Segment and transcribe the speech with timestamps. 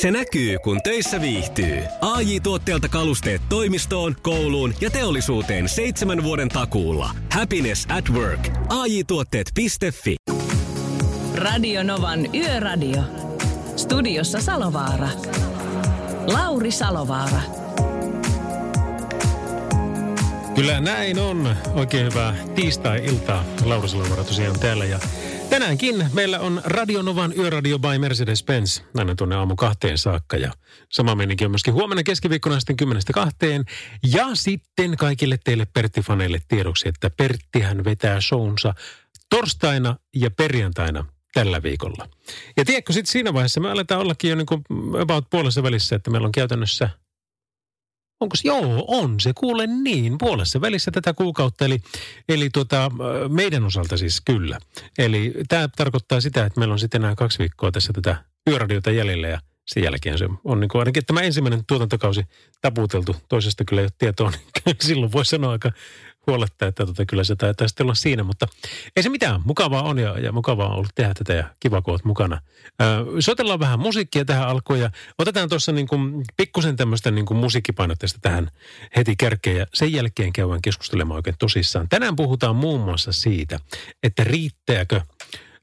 [0.00, 1.82] Se näkyy, kun töissä viihtyy.
[2.00, 7.10] ai tuotteelta kalusteet toimistoon, kouluun ja teollisuuteen seitsemän vuoden takuulla.
[7.32, 8.48] Happiness at work.
[8.68, 10.16] ai tuotteetfi
[11.34, 13.02] Radio Novan Yöradio.
[13.76, 15.08] Studiossa Salovaara.
[16.26, 17.40] Lauri Salovaara.
[20.54, 21.56] Kyllä näin on.
[21.74, 23.44] Oikein hyvää tiistai-iltaa.
[23.64, 24.98] Lauri Salovaara tosiaan täällä ja
[25.58, 30.36] Tänäänkin meillä on Radionovan yöradio by Mercedes-Benz aina tuonne aamu kahteen saakka.
[30.36, 30.52] Ja
[30.88, 33.64] sama meininki on myöskin huomenna keskiviikkona sitten kymmenestä kahteen.
[34.12, 38.74] Ja sitten kaikille teille Pertti-faneille tiedoksi, että Perttihän vetää shownsa
[39.30, 42.08] torstaina ja perjantaina tällä viikolla.
[42.56, 44.62] Ja tiedätkö, sitten siinä vaiheessa me aletaan ollakin jo niin kuin
[45.00, 46.90] about puolessa välissä, että meillä on käytännössä–
[48.20, 48.48] Onko se?
[48.48, 49.32] Joo, on se.
[49.34, 51.64] Kuule niin, puolessa välissä tätä kuukautta.
[51.64, 51.78] Eli,
[52.28, 52.90] eli tuota,
[53.28, 54.58] meidän osalta siis kyllä.
[54.98, 59.28] Eli tämä tarkoittaa sitä, että meillä on sitten nämä kaksi viikkoa tässä tätä yöradiota jäljellä
[59.28, 62.24] ja sen jälkeen se on niin kuin ainakin tämä ensimmäinen tuotantokausi
[62.60, 63.16] taputeltu.
[63.28, 65.72] Toisesta kyllä ei ole tietoa, niin silloin voi sanoa aika
[66.28, 68.46] huolettaa, että tota, kyllä se taitaa sitten olla siinä, mutta
[68.96, 69.40] ei se mitään.
[69.44, 72.40] Mukavaa on ja, ja mukavaa on ollut tehdä tätä ja kiva, kun olet mukana.
[72.82, 72.84] Ö,
[73.20, 78.18] soitellaan vähän musiikkia tähän alkuun ja otetaan tuossa niin kuin pikkusen tämmöistä niin kuin musiikkipainotteista
[78.22, 78.50] tähän
[78.96, 81.88] heti kärkeen ja sen jälkeen käydään keskustelemaan oikein tosissaan.
[81.88, 83.60] Tänään puhutaan muun muassa siitä,
[84.02, 85.00] että riittääkö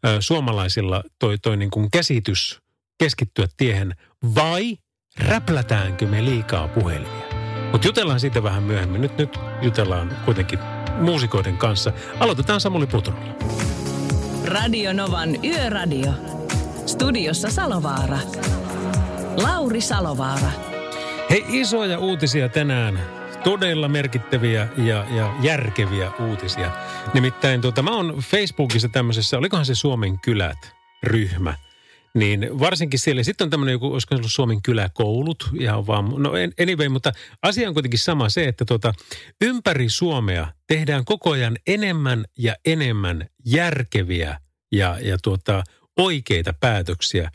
[0.06, 2.60] ö, suomalaisilla toi, toi niin kuin käsitys
[3.00, 3.96] keskittyä tiehen
[4.36, 4.78] vai
[5.20, 7.35] räplätäänkö me liikaa puhelimia?
[7.72, 9.02] Mutta jutellaan siitä vähän myöhemmin.
[9.02, 10.60] Nyt, nyt jutellaan kuitenkin
[11.00, 11.94] muusikoiden kanssa.
[12.20, 13.34] Aloitetaan Samuli Puturolla.
[14.46, 16.12] Radio Novan Yöradio.
[16.86, 18.18] Studiossa Salovaara.
[19.38, 20.52] Lauri Salovaara.
[21.30, 23.00] Hei, isoja uutisia tänään.
[23.44, 26.72] Todella merkittäviä ja, ja järkeviä uutisia.
[27.14, 31.54] Nimittäin tuota, mä oon Facebookissa tämmöisessä, olikohan se Suomen kylät ryhmä–
[32.16, 36.90] niin varsinkin siellä, sitten on tämmöinen joku, olisiko ollut Suomen kyläkoulut, ihan vaan, no anyway,
[36.90, 38.94] mutta asia on kuitenkin sama se, että tuota,
[39.42, 44.40] ympäri Suomea tehdään koko ajan enemmän ja enemmän järkeviä
[44.72, 45.64] ja, ja tuota,
[45.98, 47.32] oikeita päätöksiä.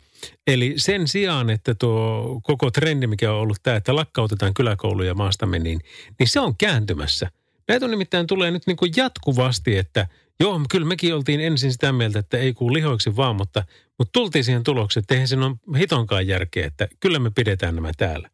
[0.47, 5.59] Eli sen sijaan, että tuo koko trendi, mikä on ollut tämä, että lakkautetaan kyläkouluja maastamme,
[5.59, 5.79] niin,
[6.19, 7.31] niin se on kääntymässä.
[7.67, 10.07] Näitä on nimittäin tulee nyt niin kuin jatkuvasti, että–
[10.41, 13.63] Joo, kyllä mekin oltiin ensin sitä mieltä, että ei kuulu lihoiksi vaan, mutta,
[14.01, 17.91] mutta tultiin siihen tulokseen, että eihän siinä ole hitonkaan järkeä, että kyllä me pidetään nämä
[17.97, 18.29] täällä.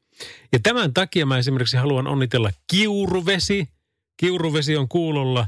[0.53, 3.67] Ja tämän takia mä esimerkiksi haluan onnitella Kiuruvesi.
[4.17, 5.47] Kiuruvesi on kuulolla.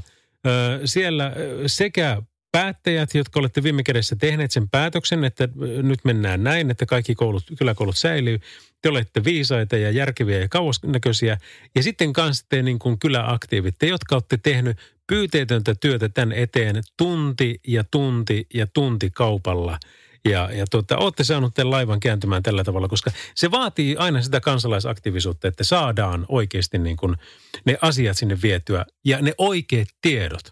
[0.84, 1.32] Siellä
[1.66, 2.22] sekä
[2.52, 5.48] päättäjät, jotka olette viime kädessä tehneet sen päätöksen, että
[5.82, 8.40] nyt mennään näin, että kaikki koulut, kyläkoulut säilyy.
[8.82, 11.38] Te olette viisaita ja järkeviä ja kauasnäköisiä.
[11.74, 14.76] Ja sitten kanssa te niin kuin kyläaktiivit, te jotka olette tehnyt
[15.06, 19.78] pyyteetöntä työtä tämän eteen tunti ja tunti ja tunti kaupalla.
[20.24, 24.40] Ja, ja tuota, olette saaneet tämän laivan kääntymään tällä tavalla, koska se vaatii aina sitä
[24.40, 27.16] kansalaisaktiivisuutta, että saadaan oikeasti niin kuin
[27.64, 30.42] ne asiat sinne vietyä ja ne oikeat tiedot.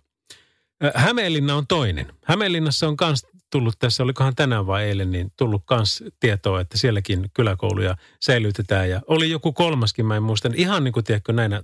[0.94, 2.12] Hämeenlinna on toinen.
[2.24, 7.30] Hämeenlinnassa on myös tullut tässä, olikohan tänään vai eilen, niin tullut myös tietoa, että sielläkin
[7.34, 8.90] kyläkouluja säilytetään.
[8.90, 10.50] Ja oli joku kolmaskin, mä en muista.
[10.54, 11.62] Ihan niin kuin tiedätkö, näinä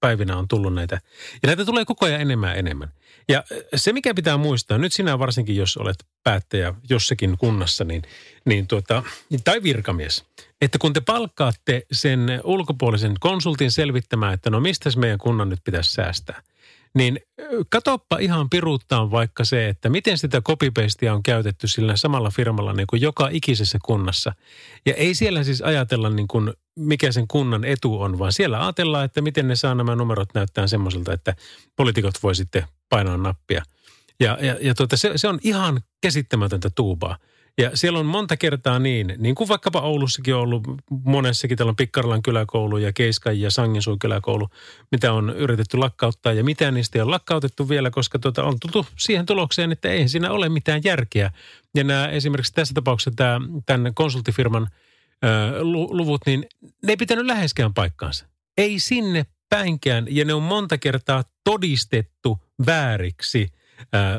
[0.00, 1.00] päivinä on tullut näitä.
[1.42, 2.88] Ja näitä tulee koko ajan enemmän ja enemmän.
[3.28, 3.44] Ja
[3.74, 8.02] se, mikä pitää muistaa, nyt sinä varsinkin, jos olet päättäjä jossakin kunnassa, niin,
[8.44, 9.02] niin tuota,
[9.44, 10.24] tai virkamies,
[10.60, 15.92] että kun te palkkaatte sen ulkopuolisen konsultin selvittämään, että no mistä meidän kunnan nyt pitäisi
[15.92, 16.42] säästää–
[16.94, 17.20] niin
[17.68, 22.86] katoppa ihan piruuttaan vaikka se, että miten sitä copypastea on käytetty sillä samalla firmalla niin
[22.86, 24.32] kuin joka ikisessä kunnassa.
[24.86, 29.04] Ja ei siellä siis ajatella niin kuin mikä sen kunnan etu on, vaan siellä ajatellaan,
[29.04, 31.36] että miten ne saa nämä numerot näyttää semmoiselta, että
[31.76, 33.62] poliitikot voi sitten painaa nappia.
[34.20, 37.16] Ja, ja, ja tuota, se, se on ihan käsittämätöntä tuubaa.
[37.58, 40.62] Ja siellä on monta kertaa niin, niin kuin vaikkapa Oulussakin on ollut
[41.04, 44.48] monessakin, täällä on Pikkarlan kyläkoulu ja Keiskan ja Sanginsuun kyläkoulu,
[44.92, 48.86] mitä on yritetty lakkauttaa ja mitä niistä ei ole lakkautettu vielä, koska tuota, on tultu
[48.98, 51.30] siihen tulokseen, että ei siinä ole mitään järkeä.
[51.74, 54.68] Ja nämä esimerkiksi tässä tapauksessa tämä, tämän konsulttifirman
[55.24, 56.46] ö, luvut, niin
[56.82, 58.26] ne ei pitänyt läheskään paikkaansa.
[58.56, 63.48] Ei sinne päinkään ja ne on monta kertaa todistettu vääriksi,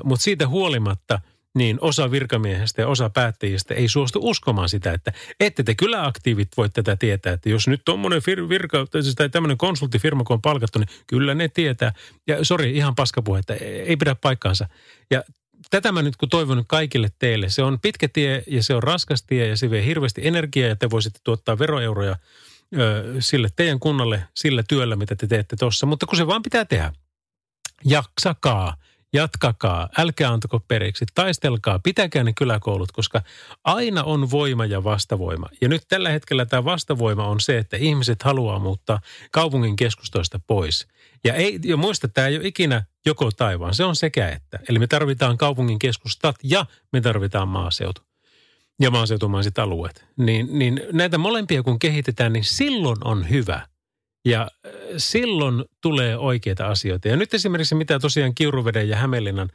[0.03, 1.21] mutta siitä huolimatta–
[1.55, 6.47] niin osa virkamiehistä ja osa päättäjistä ei suostu uskomaan sitä, että ette te kyllä aktiivit
[6.57, 10.41] voi tätä tietää, että jos nyt tuommoinen fir- virka, siis tai tämmöinen konsulttifirma, kun on
[10.41, 11.93] palkattu, niin kyllä ne tietää.
[12.27, 14.67] Ja sori, ihan paskapuhe, että ei pidä paikkaansa.
[15.11, 15.23] Ja
[15.69, 19.23] tätä mä nyt kun toivon kaikille teille, se on pitkä tie ja se on raskas
[19.23, 22.15] tie ja se vie hirveästi energiaa ja te voisitte tuottaa veroeuroja
[22.77, 25.85] ö, sille teidän kunnalle sillä työllä, mitä te teette tuossa.
[25.85, 26.93] Mutta kun se vaan pitää tehdä,
[27.85, 28.75] jaksakaa
[29.13, 33.21] jatkakaa, älkää antako periksi, taistelkaa, pitäkää ne kyläkoulut, koska
[33.63, 35.47] aina on voima ja vastavoima.
[35.61, 38.99] Ja nyt tällä hetkellä tämä vastavoima on se, että ihmiset haluaa muuttaa
[39.31, 40.87] kaupungin keskustoista pois.
[41.23, 44.59] Ja, ei, ja muista, tämä ei ole ikinä joko taivaan, se on sekä että.
[44.69, 48.01] Eli me tarvitaan kaupungin keskustat ja me tarvitaan maaseutu
[48.81, 50.05] ja maaseutumaiset alueet.
[50.17, 53.67] Niin, niin näitä molempia kun kehitetään, niin silloin on hyvä.
[54.27, 57.07] Ja äh, silloin tulee oikeita asioita.
[57.07, 59.49] Ja nyt esimerkiksi mitä tosiaan Kiuruveden ja Hämeenlinnan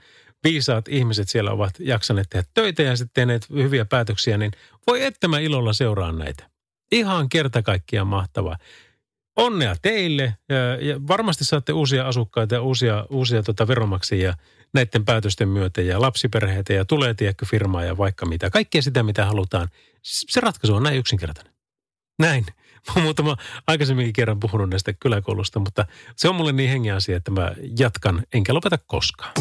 [0.45, 4.53] viisaat ihmiset siellä ovat jaksaneet tehdä töitä ja sitten tehneet hyviä päätöksiä, niin
[4.87, 6.51] voi että mä ilolla seuraan näitä.
[6.93, 8.57] Ihan kerta kaikkiaan mahtavaa.
[9.37, 10.37] Onnea teille
[10.81, 14.35] ja, varmasti saatte uusia asukkaita ja uusia, uusia tota veromaksajia
[14.75, 18.51] näiden päätösten myötä ja lapsiperheitä ja tulee tiedäkö firmaa ja vaikka mitä.
[18.51, 19.69] Kaikkea sitä, mitä halutaan.
[20.03, 21.53] Se ratkaisu on näin yksinkertainen.
[22.19, 22.47] Näin.
[22.87, 23.37] Mä oon muutama
[23.67, 25.87] aikaisemminkin kerran puhunut näistä kyläkoulusta, mutta
[26.17, 29.33] se on mulle niin hengen asia, että mä jatkan enkä lopeta koskaan.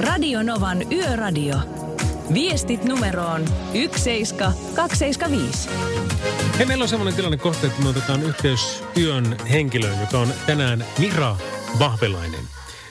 [0.00, 1.56] Radio Novan Yöradio.
[2.34, 5.68] Viestit numeroon 17275.
[6.58, 10.84] Hei, meillä on semmoinen tilanne kohta, että me otetaan yhteys yön henkilöön, joka on tänään
[10.98, 11.36] Mira
[11.78, 12.44] Vahvelainen.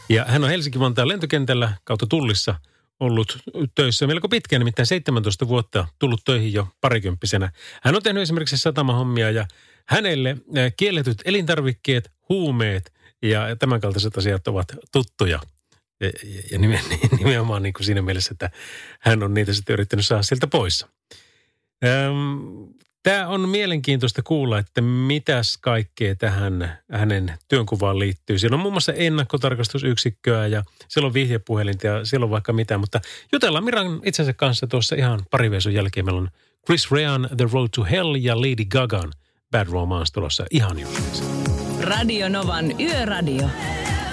[0.10, 2.56] Ja hän on Helsinki-Vantaan lentokentällä kautta Tullissa
[2.99, 3.38] ollut
[3.75, 7.51] töissä melko pitkään, nimittäin 17 vuotta tullut töihin jo parikymppisenä.
[7.83, 9.47] Hän on tehnyt esimerkiksi satamahommia ja
[9.88, 10.38] hänelle
[10.77, 15.39] kielletyt elintarvikkeet, huumeet ja tämänkaltaiset asiat ovat tuttuja.
[15.99, 16.11] Ja,
[16.51, 16.59] ja
[17.17, 18.49] nimenomaan niin kuin siinä mielessä, että
[18.99, 20.85] hän on niitä sitten yrittänyt saada sieltä pois.
[23.07, 28.39] Tämä on mielenkiintoista kuulla, että mitäs kaikkea tähän hänen työnkuvaan liittyy.
[28.39, 32.77] Siellä on muun muassa ennakkotarkastusyksikköä ja siellä on vihjepuhelinta ja siellä on vaikka mitä.
[32.77, 33.01] Mutta
[33.31, 36.06] jutellaan Miran itsensä kanssa tuossa ihan pari jälkeen.
[36.06, 36.30] Meillä on
[36.65, 39.12] Chris Rean The Road to Hell ja Lady Gagan
[39.51, 41.24] Bad Romance tulossa ihan justiinsa.
[41.81, 43.50] Radio Novan Yöradio.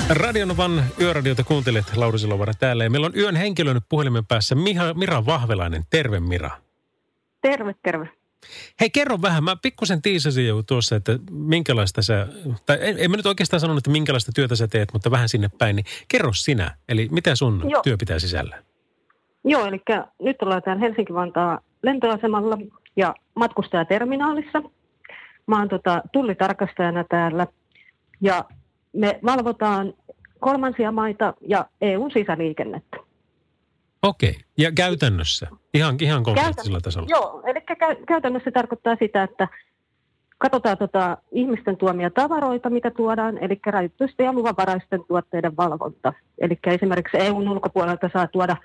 [0.09, 4.95] Radio Novan Yöradiota kuuntelet Lauri Silovara täällä ja meillä on yön henkilön puhelimen päässä Miha,
[4.95, 5.85] Mira Vahvelainen.
[5.91, 6.51] Terve Mira.
[7.43, 8.24] Terve, terve.
[8.81, 9.45] Hei, kerro vähän.
[9.45, 12.27] Mä pikkusen tiisasin jo tuossa, että minkälaista sä,
[12.67, 15.49] tai en, en mä nyt oikeastaan sanonut, että minkälaista työtä sä teet, mutta vähän sinne
[15.59, 15.77] päin.
[15.77, 17.83] Niin kerro sinä, eli mitä sun Joo.
[17.83, 18.63] työ pitää sisällä?
[19.45, 19.83] Joo, eli
[20.23, 22.59] nyt ollaan täällä Helsinki-Vantaa lentoasemalla
[22.97, 24.63] ja matkustajaterminaalissa.
[25.47, 27.47] Mä oon tota, tullitarkastajana täällä
[28.21, 28.45] ja
[28.93, 29.95] me valvotaan
[30.41, 32.97] kolmansia maita ja EUn sisäliikennettä.
[34.05, 34.37] Okei.
[34.59, 35.49] Ja käytännössä?
[35.75, 37.07] Ihan, ihan konkreettisella tasolla?
[37.11, 39.49] Joo, eli kä- käytännössä tarkoittaa sitä, että
[40.39, 46.13] katsotaan tota ihmisten tuomia tavaroita, mitä tuodaan, eli rajoitusten ja luvanvaraisten tuotteiden valvonta.
[46.39, 48.57] Eli esimerkiksi EUn ulkopuolelta saa tuoda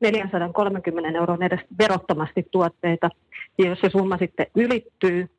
[0.00, 3.10] 430 euron edestä verottomasti tuotteita.
[3.58, 5.30] Ja jos se summa sitten ylittyy,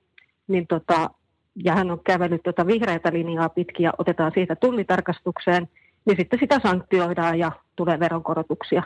[0.48, 1.10] niin tota,
[1.64, 5.70] ja hän on kävellyt tota vihreätä linjaa pitkin ja otetaan siitä tullitarkastukseen,
[6.06, 8.84] niin sitten sitä sanktioidaan ja tulee veronkorotuksia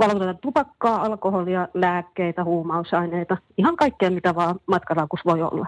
[0.00, 5.66] valvotaan tupakkaa, alkoholia, lääkkeitä, huumausaineita, ihan kaikkea mitä vaan matkalaukus voi olla.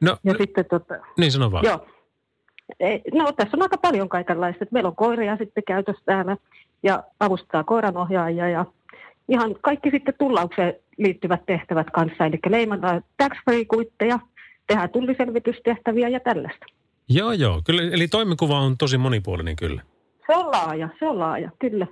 [0.00, 1.64] No, ja no, sitten, tota, niin sano vaan.
[1.64, 1.86] Joo.
[3.14, 4.64] No tässä on aika paljon kaikenlaista.
[4.70, 6.36] Meillä on koiria sitten käytössä täällä
[6.82, 8.64] ja avustaa koiranohjaajia ja
[9.28, 12.26] ihan kaikki sitten tullaukseen liittyvät tehtävät kanssa.
[12.26, 14.18] Eli leimataan tax-free-kuitteja,
[14.66, 16.66] tehdään tulliselvitystehtäviä ja tällaista.
[17.08, 17.62] Joo, joo.
[17.64, 19.82] Kyllä, eli toimikuva on tosi monipuolinen kyllä.
[20.26, 21.86] Se on laaja, se on laaja, kyllä.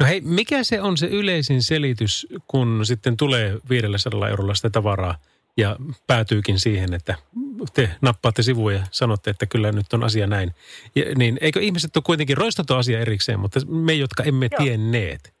[0.00, 5.14] No hei, mikä se on se yleisin selitys, kun sitten tulee 500 eurolla sitä tavaraa
[5.56, 5.76] ja
[6.06, 7.14] päätyykin siihen, että
[7.74, 10.50] te nappaatte sivuja ja sanotte, että kyllä nyt on asia näin.
[10.94, 14.58] Ja, niin eikö ihmiset ole kuitenkin roistettu asia erikseen, mutta me, jotka emme Joo.
[14.58, 15.34] tienneet?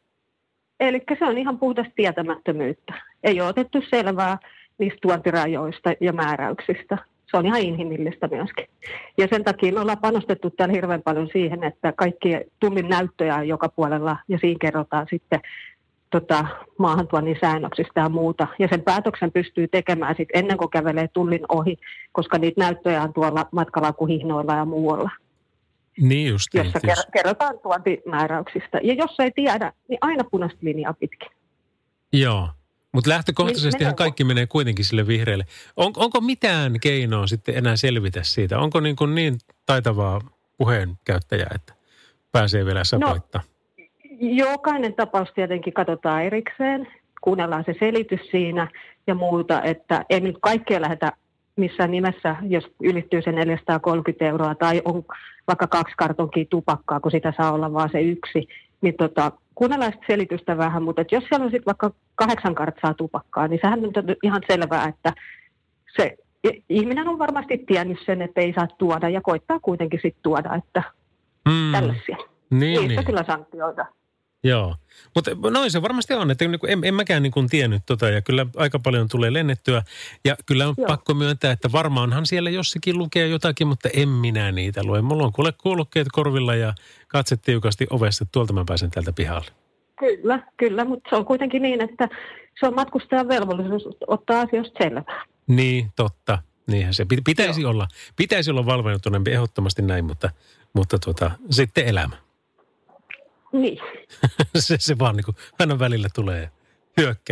[0.80, 2.94] Eli se on ihan puhdas tietämättömyyttä.
[3.22, 4.38] Ei ole otettu selvää
[4.78, 6.98] niistä tuontirajoista ja määräyksistä
[7.30, 8.66] se on ihan inhimillistä myöskin.
[9.18, 12.28] Ja sen takia me ollaan panostettu täällä hirveän paljon siihen, että kaikki
[12.60, 15.40] tullin näyttöjä on joka puolella ja siinä kerrotaan sitten
[16.10, 16.46] tota,
[16.78, 18.46] maahantuonnin säännöksistä ja muuta.
[18.58, 21.76] Ja sen päätöksen pystyy tekemään sit ennen kuin kävelee tullin ohi,
[22.12, 25.10] koska niitä näyttöjä on tuolla matkalakuhihnoilla ja muualla.
[26.00, 26.48] Niin just.
[26.54, 27.08] Jossa just.
[27.12, 28.80] kerrotaan tuontimääräyksistä.
[28.82, 31.30] Ja jos ei tiedä, niin aina punaista linjaa pitkin.
[32.12, 32.48] Joo.
[32.94, 35.44] Mutta lähtökohtaisesti ihan kaikki menee kuitenkin sille vihreälle.
[35.76, 38.58] On, onko mitään keinoa sitten enää selvitä siitä?
[38.58, 40.20] Onko niin, kuin niin taitavaa
[40.58, 41.74] puheenkäyttäjää, että
[42.32, 43.42] pääsee vielä sapoittaa?
[43.42, 43.84] No,
[44.20, 46.88] jokainen tapaus tietenkin katsotaan erikseen,
[47.20, 48.68] kuunnellaan se selitys siinä
[49.06, 51.12] ja muuta, että ei nyt kaikkea lähdetä
[51.56, 55.04] missään nimessä, jos ylittyy se 430 euroa tai on
[55.46, 58.48] vaikka kaksi kartonkia tupakkaa, kun sitä saa olla vaan se yksi,
[58.80, 63.48] niin tota, kuunnellaan selitystä vähän, mutta että jos siellä on sitten vaikka kahdeksan kartsaa tupakkaa,
[63.48, 63.92] niin sehän on
[64.22, 65.12] ihan selvää, että
[65.96, 66.16] se
[66.68, 70.82] ihminen on varmasti tiennyt sen, että ei saa tuoda ja koittaa kuitenkin sitten tuoda, että
[71.48, 71.72] mm.
[71.72, 72.16] tällaisia.
[72.50, 73.04] Niin, Niistä niin.
[73.04, 73.86] kyllä sanktioita.
[74.44, 74.74] Joo.
[75.14, 78.22] Mutta noin se varmasti on, että niinku en, en mäkään niin kuin tiennyt tota ja
[78.22, 79.82] kyllä aika paljon tulee lennettyä.
[80.24, 80.86] Ja kyllä on Joo.
[80.86, 85.02] Pakko myöntää, että varmaanhan siellä jossakin lukee jotakin, mutta en minä niitä lue.
[85.02, 86.74] Mulla on kuule kuulokkeet korvilla ja
[87.08, 89.50] katse tiukasti ovesta, tuolta mä pääsen täältä pihalle.
[89.98, 92.08] Kyllä, kyllä, mutta se on kuitenkin niin, että
[92.60, 95.24] se on matkustajan velvollisuus ottaa asioista selvää.
[95.46, 96.38] Niin, totta.
[96.66, 97.70] Niinhän se Pit- pitäisi Joo.
[97.70, 97.88] olla.
[98.16, 100.30] Pitäisi olla valveutuneempi ehdottomasti näin, mutta,
[100.74, 102.23] mutta tuota, sitten elämä.
[103.60, 103.78] Niin,
[104.58, 106.50] se, se vaan niin kuin aina välillä tulee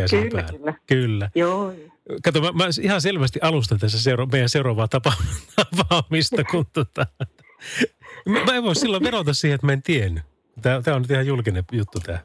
[0.06, 0.58] sen Kyllä, päälle.
[0.58, 0.74] kyllä.
[0.86, 1.30] Kyllä.
[1.34, 1.72] joo.
[2.24, 5.22] Kato, mä, mä ihan selvästi alustan tässä seura- meidän seuraavaa tapa-
[5.56, 7.06] tapaamista, kun tota,
[8.28, 10.22] mä, mä en voi silloin verota siihen, että mä en tiennyt.
[10.62, 12.18] Tämä, tämä on nyt ihan julkinen juttu tämä.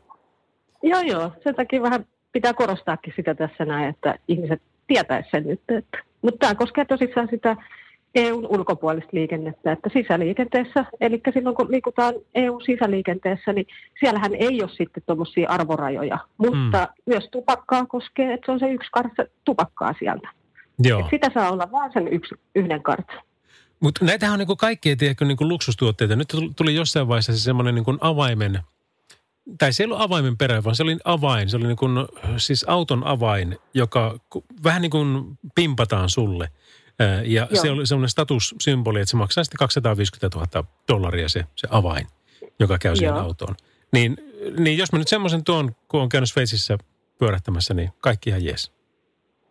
[0.84, 1.32] Joo, joo.
[1.44, 5.62] Sen takia vähän pitää korostaakin sitä tässä näin, että ihmiset tietäisivät sen nyt.
[5.70, 5.98] Että.
[6.22, 7.56] Mutta tämä koskee tosissaan sitä
[8.18, 13.68] EUn ulkopuolista liikennettä, että sisäliikenteessä, eli silloin kun liikutaan EU-sisäliikenteessä, niin
[14.00, 17.04] siellähän ei ole sitten tuommoisia arvorajoja, mutta mm.
[17.06, 20.30] myös tupakkaa koskee, että se on se yksi kartsa tupakkaa sieltä.
[20.80, 21.00] Joo.
[21.00, 23.22] Et sitä saa olla vaan sen yksi, yhden kartsan.
[23.80, 26.16] Mutta näitähän on niinku kaikkia tiedätkö, niinku luksustuotteita.
[26.16, 28.60] Nyt tuli jossain vaiheessa se semmoinen niinku avaimen,
[29.58, 31.50] tai se ei ollut avaimen perä, vaan se oli avain.
[31.50, 31.86] Se oli niinku,
[32.38, 34.20] siis auton avain, joka
[34.64, 36.50] vähän niin kuin pimpataan sulle.
[37.26, 37.62] Ja Joo.
[37.62, 42.08] se oli semmoinen statussymboli, että se maksaa sitten 250 000 dollaria se, se avain,
[42.60, 43.24] joka käy siihen Joo.
[43.24, 43.56] autoon.
[43.94, 44.18] Niin,
[44.60, 46.78] niin jos mä nyt semmoisen tuon, kun on käynyt Sveitsissä
[47.20, 48.72] pyörähtämässä, niin kaikki ihan jees.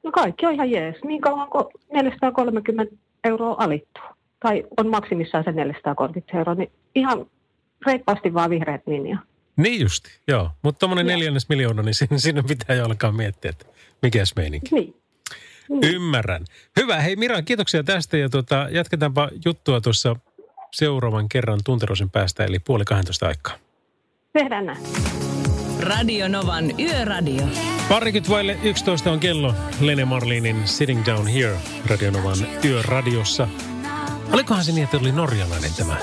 [0.02, 4.04] No kaikki on ihan jees, niin kauan kuin 430 euroa alittuu.
[4.40, 7.26] Tai on maksimissaan se 430 euroa, niin ihan
[7.86, 9.18] reippaasti vaan vihreät linja.
[9.56, 10.50] Niin justi, joo.
[10.62, 13.66] Mutta tuommoinen neljännes miljoona, niin siinä, siinä pitää jo alkaa miettiä, että
[14.02, 14.74] mikäs meininki.
[14.74, 14.94] Niin.
[15.82, 16.44] Ymmärrän.
[16.80, 17.00] Hyvä.
[17.00, 20.16] Hei Mira, kiitoksia tästä ja tota, jatketaanpa juttua tuossa
[20.72, 23.54] seuraavan kerran tunterosen päästä, eli puoli 12 aikaa.
[24.32, 24.78] Tehdään näin.
[25.80, 27.42] Radio Novan Yöradio.
[27.88, 31.56] Parikymmentä vaille 11 on kello Lene Marlinin Sitting Down Here
[31.86, 33.48] Radionovan yöradiossa.
[34.32, 35.96] Olikohan se niin, että oli norjalainen tämä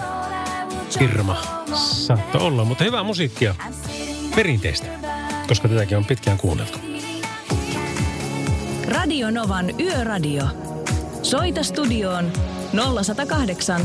[0.99, 1.41] firma?
[1.73, 3.55] Saattoi olla, mutta hyvää musiikkia.
[4.35, 4.87] Perinteistä,
[5.47, 6.92] koska tätäkin on pitkään kuunneltu.
[8.93, 10.43] Radio Novan Yöradio.
[11.21, 12.31] Soita studioon
[13.03, 13.81] 0108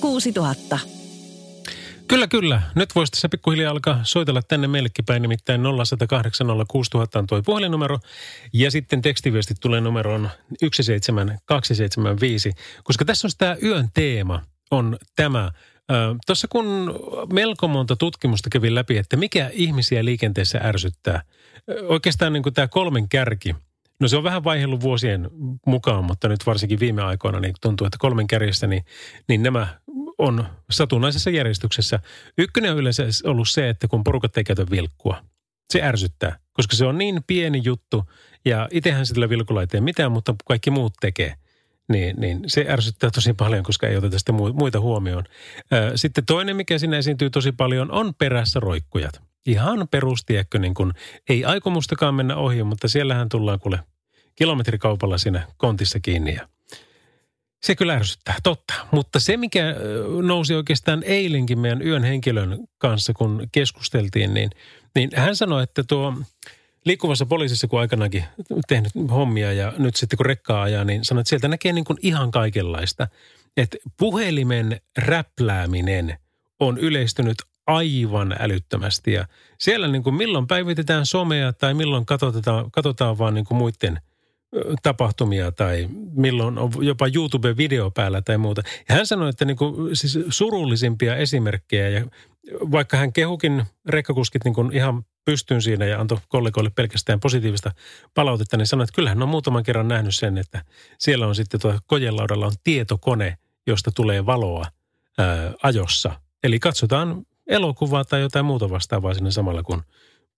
[0.00, 0.78] 06000.
[2.08, 2.62] Kyllä, kyllä.
[2.74, 7.98] Nyt voisi tässä pikkuhiljaa alkaa soitella tänne meillekin päin, nimittäin 0108 06000 on tuo puhelinnumero.
[8.52, 12.52] Ja sitten tekstiviestit tulee numeroon 17275,
[12.84, 15.50] koska tässä on tämä yön teema, on tämä.
[16.26, 16.94] Tuossa kun
[17.32, 21.22] melko monta tutkimusta kävi läpi, että mikä ihmisiä liikenteessä ärsyttää.
[21.88, 23.54] Oikeastaan niin kuin tämä kolmen kärki,
[24.00, 25.30] No se on vähän vaihellut vuosien
[25.66, 28.84] mukaan, mutta nyt varsinkin viime aikoina niin tuntuu, että kolmen kärjessä niin,
[29.28, 29.66] niin nämä
[30.18, 32.00] on satunnaisessa järjestyksessä.
[32.38, 35.22] Ykkönen on yleensä ollut se, että kun porukat ei käytä vilkkua.
[35.70, 38.04] Se ärsyttää, koska se on niin pieni juttu
[38.44, 41.34] ja itsehän sillä vilkulla ei tee mitään, mutta kaikki muut tekee.
[41.88, 45.24] Niin, niin se ärsyttää tosi paljon, koska ei oteta sitä mu- muita huomioon.
[45.94, 49.29] Sitten toinen, mikä siinä esiintyy tosi paljon, on perässä roikkujat.
[49.46, 50.92] Ihan perustiekkö, niin kun
[51.28, 53.78] ei aikomustakaan mennä ohi, mutta siellähän tullaan kuule
[54.36, 56.48] kilometrikaupalla siinä kontissa kiinni ja
[57.62, 58.74] se kyllä ärsyttää, totta.
[58.90, 59.74] Mutta se, mikä
[60.22, 64.50] nousi oikeastaan eilenkin meidän yön henkilön kanssa, kun keskusteltiin, niin,
[64.94, 66.14] niin hän sanoi, että tuo
[66.84, 68.24] liikkuvassa poliisissa, kun aikanaankin
[68.68, 71.98] tehnyt hommia ja nyt sitten kun rekkaa ajaa, niin sanoi, että sieltä näkee niin kuin
[72.02, 73.08] ihan kaikenlaista.
[73.56, 76.18] Että puhelimen räplääminen
[76.60, 77.36] on yleistynyt
[77.76, 79.26] aivan älyttömästi ja
[79.58, 84.00] siellä niin kuin milloin päivitetään somea tai milloin katsotaan, katsotaan vaan niin kuin muiden
[84.82, 88.62] tapahtumia tai milloin on jopa YouTube-video päällä tai muuta.
[88.88, 92.04] Ja hän sanoi, että niin kuin, siis surullisimpia esimerkkejä ja
[92.52, 97.72] vaikka hän kehukin rekkakuskit niin kuin ihan pystyyn siinä ja antoi kollegoille pelkästään positiivista
[98.14, 100.64] palautetta, niin sanoi, että kyllähän hän on muutaman kerran nähnyt sen, että
[100.98, 104.66] siellä on sitten tuo kojelaudalla on tietokone, josta tulee valoa
[105.18, 106.20] ää, ajossa.
[106.44, 109.82] Eli katsotaan elokuvaa tai jotain muuta vastaavaa siinä samalla, kun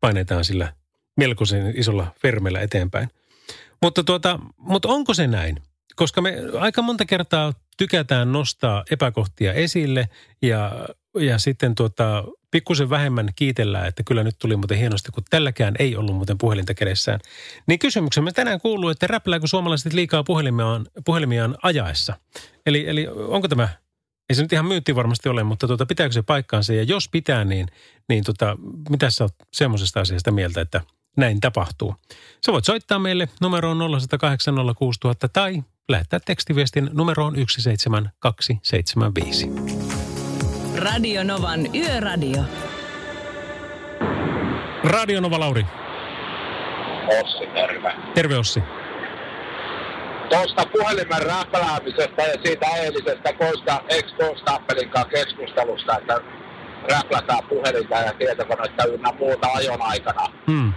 [0.00, 0.72] painetaan sillä
[1.16, 3.08] melkoisen isolla fermellä eteenpäin.
[3.82, 5.62] Mutta, tuota, mutta onko se näin?
[5.96, 10.08] Koska me aika monta kertaa tykätään nostaa epäkohtia esille
[10.42, 10.88] ja,
[11.18, 15.96] ja sitten tuota, pikkusen vähemmän kiitellään, että kyllä nyt tuli muuten hienosti, kun tälläkään ei
[15.96, 17.20] ollut muuten puhelinta kädessään.
[17.66, 22.16] Niin kysymyksemme tänään kuuluu, että räplääkö suomalaiset liikaa puhelimiaan, puhelimiaan ajaessa?
[22.66, 23.68] Eli, eli onko tämä,
[24.30, 26.74] ei se nyt ihan myytti varmasti ole, mutta tuota, pitääkö se paikkaansa?
[26.74, 27.66] Ja jos pitää, niin,
[28.08, 28.56] niin tota,
[28.90, 30.80] mitä sä oot semmoisesta asiasta mieltä, että
[31.16, 31.94] näin tapahtuu?
[32.46, 39.50] Sä voit soittaa meille numeroon 0108 06000 tai lähettää tekstiviestin numeroon 17275.
[40.76, 42.42] Radio Novan Yöradio.
[44.84, 45.66] Radio Nova Lauri.
[47.22, 47.92] Ossi, terve.
[48.14, 48.62] Terve Ossi.
[50.32, 56.20] Tuosta puhelimen räpläämisestä ja siitä eilisestä Kosta, ex-Konstappelin kanssa keskustelusta, että
[56.90, 60.26] räplätään puhelinta ja tietokonetta ynnä muuta ajon aikana.
[60.50, 60.72] Hmm.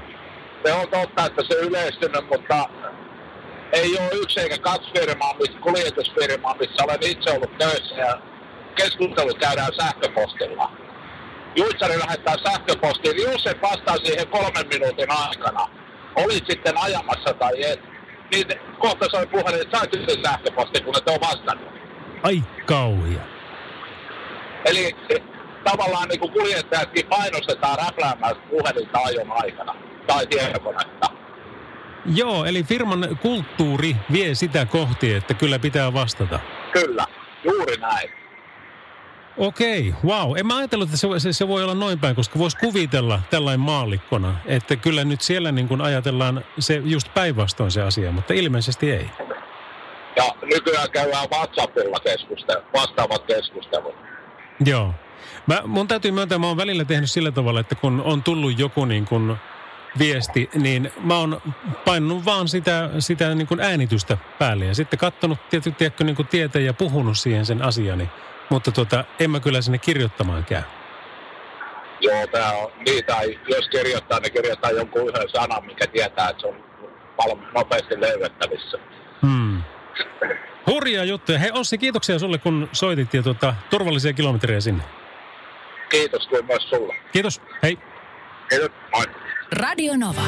[0.66, 2.70] Se on totta, että se yleistynyt, mutta
[3.72, 8.22] ei ole yksi eikä kaksi firmaa, missä, kuljetusfirmaa, missä olen itse ollut töissä ja
[8.76, 10.72] keskustelut käydään sähköpostilla.
[11.56, 15.68] Juitsari lähettää sähköpostiin, niin se vastaa siihen kolmen minuutin aikana.
[16.16, 17.95] Olit sitten ajamassa tai et,
[18.32, 18.48] niin
[18.79, 21.70] kohta soi puhelin, että sait sen sähköpostin, kun et ole vastannut.
[22.24, 23.22] Ai kauhia.
[24.65, 24.96] Eli
[25.63, 29.75] tavallaan niin kuljettajatkin painostetaan räpläämään puhelinta ajon aikana
[30.08, 31.10] tai tietokonetta.
[32.05, 36.39] Joo, eli firman kulttuuri vie sitä kohti, että kyllä pitää vastata.
[36.72, 37.05] Kyllä,
[37.44, 38.25] juuri näin.
[39.38, 40.38] Okei, wow.
[40.38, 43.60] En mä ajatellut, että se, se, se voi olla noin päin, koska voisi kuvitella tällainen
[43.60, 48.92] maallikkona, että kyllä nyt siellä niin kuin ajatellaan se just päinvastoin se asia, mutta ilmeisesti
[48.92, 49.10] ei.
[50.15, 53.96] Ja nykyään käydään WhatsAppilla keskustelu, vastaavat keskustelut.
[54.65, 54.94] Joo.
[55.48, 58.86] Mä, mun täytyy myöntää, mä oon välillä tehnyt sillä tavalla, että kun on tullut joku
[58.86, 59.36] niin kuin
[60.00, 61.42] viesti, niin mä oon
[61.86, 65.39] painanut vaan sitä, sitä niin kuin äänitystä päälle ja sitten kattonut
[65.77, 68.10] tiedätkö, niin kuin tieteen ja puhunut siihen sen asiani.
[68.50, 70.62] Mutta tota, en mä kyllä sinne kirjoittamaan käy.
[72.00, 76.48] Joo, tää on niitä, jos kirjoittaa, niin kirjoittaa jonkun yhden sanan, mikä tietää, että se
[76.48, 76.64] on
[77.18, 78.78] paljon nopeasti löydettävissä.
[79.22, 79.62] Hmm.
[80.68, 81.40] Hurjaa juttuja.
[81.40, 84.84] Hei Ossi, kiitoksia sulle, kun soitit ja tota, turvallisia kilometrejä sinne.
[85.90, 86.96] Kiitos kuin myös sulle.
[87.12, 87.42] Kiitos.
[87.64, 87.78] Hei.
[88.50, 88.72] Kiitos.
[88.96, 89.06] Moi.
[89.52, 90.22] Radio Nova.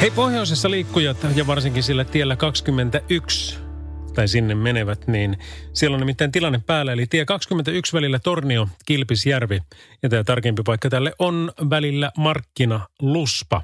[0.00, 3.61] Hei pohjoisessa liikkujat ja varsinkin sillä tiellä 21
[4.14, 5.38] tai sinne menevät, niin
[5.72, 6.92] siellä on nimittäin tilanne päällä.
[6.92, 9.60] Eli tie 21 välillä Tornio, Kilpisjärvi
[10.02, 13.62] ja tämä tarkempi paikka tälle on välillä Markkina, Luspa.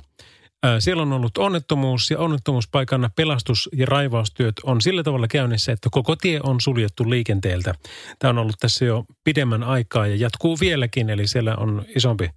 [0.63, 5.89] Ää, Siellä on ollut onnettomuus ja onnettomuuspaikan pelastus- ja raivaustyöt on sillä tavalla käynnissä, että
[5.93, 7.75] koko tie on suljettu liikenteeltä.
[8.19, 12.31] Tämä on ollut tässä jo pidemmän aikaa ja jatkuu vieläkin, eli siellä on isompi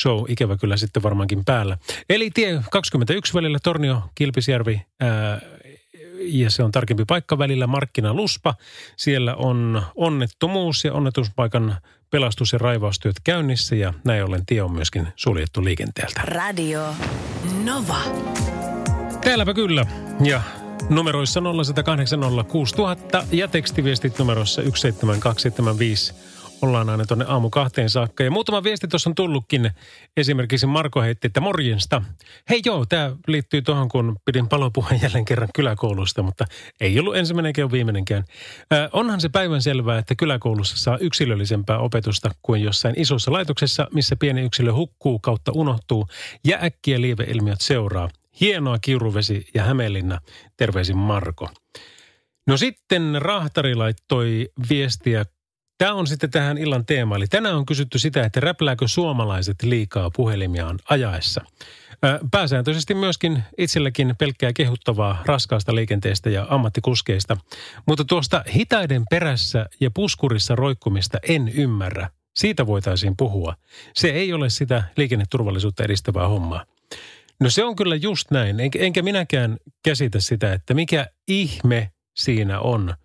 [0.00, 1.78] show ikävä kyllä sitten varmaankin päällä.
[2.08, 5.40] Eli tie 21 välillä Tornio, Kilpisjärvi ää,
[6.20, 8.54] ja se on tarkempi paikka välillä Markkina Luspa.
[8.96, 11.76] Siellä on onnettomuus ja onnettomuuspaikan
[12.10, 16.20] pelastus- ja raivaustyöt käynnissä ja näin ollen tie on myöskin suljettu liikenteeltä.
[16.24, 16.94] Radio
[17.64, 18.00] Nova.
[19.24, 19.86] Täälläpä kyllä.
[20.24, 20.42] Ja
[20.88, 26.14] numeroissa 0806000 ja tekstiviestit numerossa 17275
[26.62, 28.24] ollaan aina tuonne aamu kahteen saakka.
[28.24, 29.70] Ja muutama viesti tuossa on tullutkin.
[30.16, 32.02] Esimerkiksi Marko heitti, että morjensta.
[32.50, 36.44] Hei joo, tämä liittyy tuohon, kun pidin palopuheen jälleen kerran kyläkoulusta, mutta
[36.80, 38.24] ei ollut ensimmäinenkään ole viimeinenkään.
[38.72, 44.16] Äh, onhan se päivän selvää, että kyläkoulussa saa yksilöllisempää opetusta kuin jossain isossa laitoksessa, missä
[44.16, 46.06] pieni yksilö hukkuu kautta unohtuu
[46.44, 48.08] ja äkkiä lieveilmiöt seuraa.
[48.40, 50.18] Hienoa Kiuruvesi ja Hämeenlinna.
[50.56, 51.48] Terveisin Marko.
[52.46, 55.24] No sitten Rahtari laittoi viestiä
[55.80, 57.16] Tämä on sitten tähän illan teema.
[57.16, 61.44] Eli tänään on kysytty sitä, että räplääkö suomalaiset liikaa puhelimiaan ajaessa.
[62.30, 67.36] Pääsääntöisesti myöskin itselläkin pelkkää kehuttavaa raskaasta liikenteestä ja ammattikuskeista.
[67.86, 72.10] Mutta tuosta hitaiden perässä ja puskurissa roikkumista en ymmärrä.
[72.36, 73.54] Siitä voitaisiin puhua.
[73.94, 76.64] Se ei ole sitä liikenneturvallisuutta edistävää hommaa.
[77.40, 78.56] No se on kyllä just näin.
[78.78, 82.94] Enkä minäkään käsitä sitä, että mikä ihme siinä on–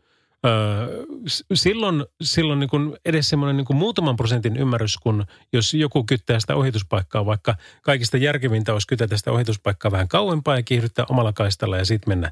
[1.53, 6.55] Silloin, silloin niin kuin edes semmoinen niin muutaman prosentin ymmärrys, kun jos joku kyttää sitä
[6.55, 11.85] ohituspaikkaa, vaikka kaikista järkevintä olisi kytätä sitä ohituspaikkaa vähän kauempaa ja kiihdyttää omalla kaistalla ja
[11.85, 12.31] sitten mennä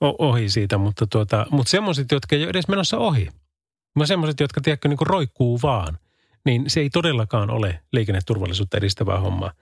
[0.00, 0.78] ohi siitä.
[0.78, 3.28] Mutta, tuota, mutta semmoiset, jotka ei ole edes menossa ohi,
[3.94, 5.98] mutta semmoiset, jotka tiedätkö, niin kuin roikkuu vaan,
[6.44, 9.52] niin se ei todellakaan ole liikenneturvallisuutta edistävää hommaa.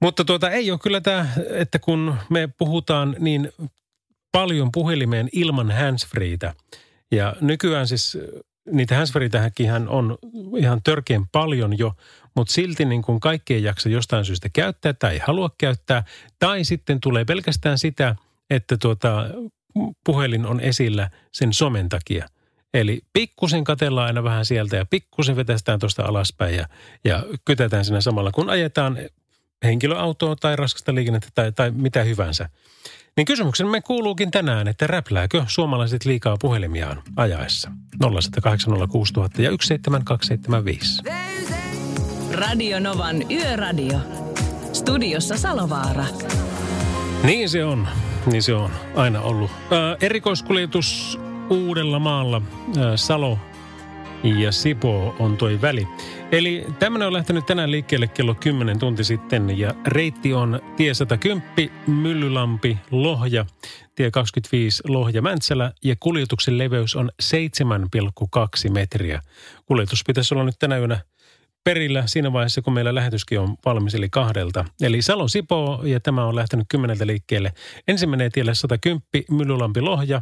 [0.00, 3.52] Mutta tuota, ei ole kyllä tämä, että kun me puhutaan niin
[4.32, 6.54] paljon puhelimeen ilman handsfreetä,
[7.12, 8.18] ja nykyään siis
[8.72, 10.18] niitä handsfreetähänkin on
[10.56, 11.92] ihan törkeän paljon jo,
[12.36, 16.04] mutta silti niin kuin kaikki ei jaksa jostain syystä käyttää tai ei halua käyttää.
[16.38, 18.16] Tai sitten tulee pelkästään sitä,
[18.50, 19.26] että tuota,
[20.04, 22.28] puhelin on esillä sen somen takia.
[22.74, 26.68] Eli pikkusen katellaan aina vähän sieltä ja pikkusen vetästään tuosta alaspäin ja,
[27.04, 28.98] ja kytetään siinä samalla, kun ajetaan
[29.64, 32.48] henkilöautoa tai raskasta liikennettä tai, tai mitä hyvänsä.
[33.16, 37.70] Niin kysymyksemme kuuluukin tänään, että räplääkö suomalaiset liikaa puhelimiaan ajaessa?
[38.04, 38.08] 0806000
[39.42, 41.02] ja 17275.
[42.32, 43.98] Radio Novan Yöradio.
[44.72, 46.04] Studiossa Salovaara.
[47.24, 47.88] Niin se on,
[48.26, 49.50] niin se on aina ollut.
[49.70, 52.42] Ää, erikoiskuljetus Uudella maalla,
[52.96, 53.38] Salo
[54.22, 55.88] ja Sipo on toi väli.
[56.34, 61.70] Eli tämmöinen on lähtenyt tänään liikkeelle kello 10 tunti sitten ja reitti on tie 110,
[61.86, 63.46] Myllylampi, Lohja,
[63.94, 69.20] tie 25 Lohja, Mäntsälä ja kuljetuksen leveys on 7,2 metriä.
[69.66, 71.00] Kuljetus pitäisi olla nyt tänä yönä
[71.64, 74.64] perillä siinä vaiheessa, kun meillä lähetyskin on valmis, eli kahdelta.
[74.82, 77.52] Eli Salon Sipo, ja tämä on lähtenyt kymmeneltä liikkeelle.
[77.88, 80.20] Ensin menee tielle 110 Myllylampi Lohja,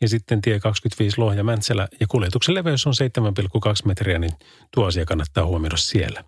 [0.00, 4.32] ja sitten tie 25 Lohja Mäntsälä, ja kuljetuksen leveys on 7,2 metriä, niin
[4.74, 6.24] tuo asia kannattaa huomioida siellä.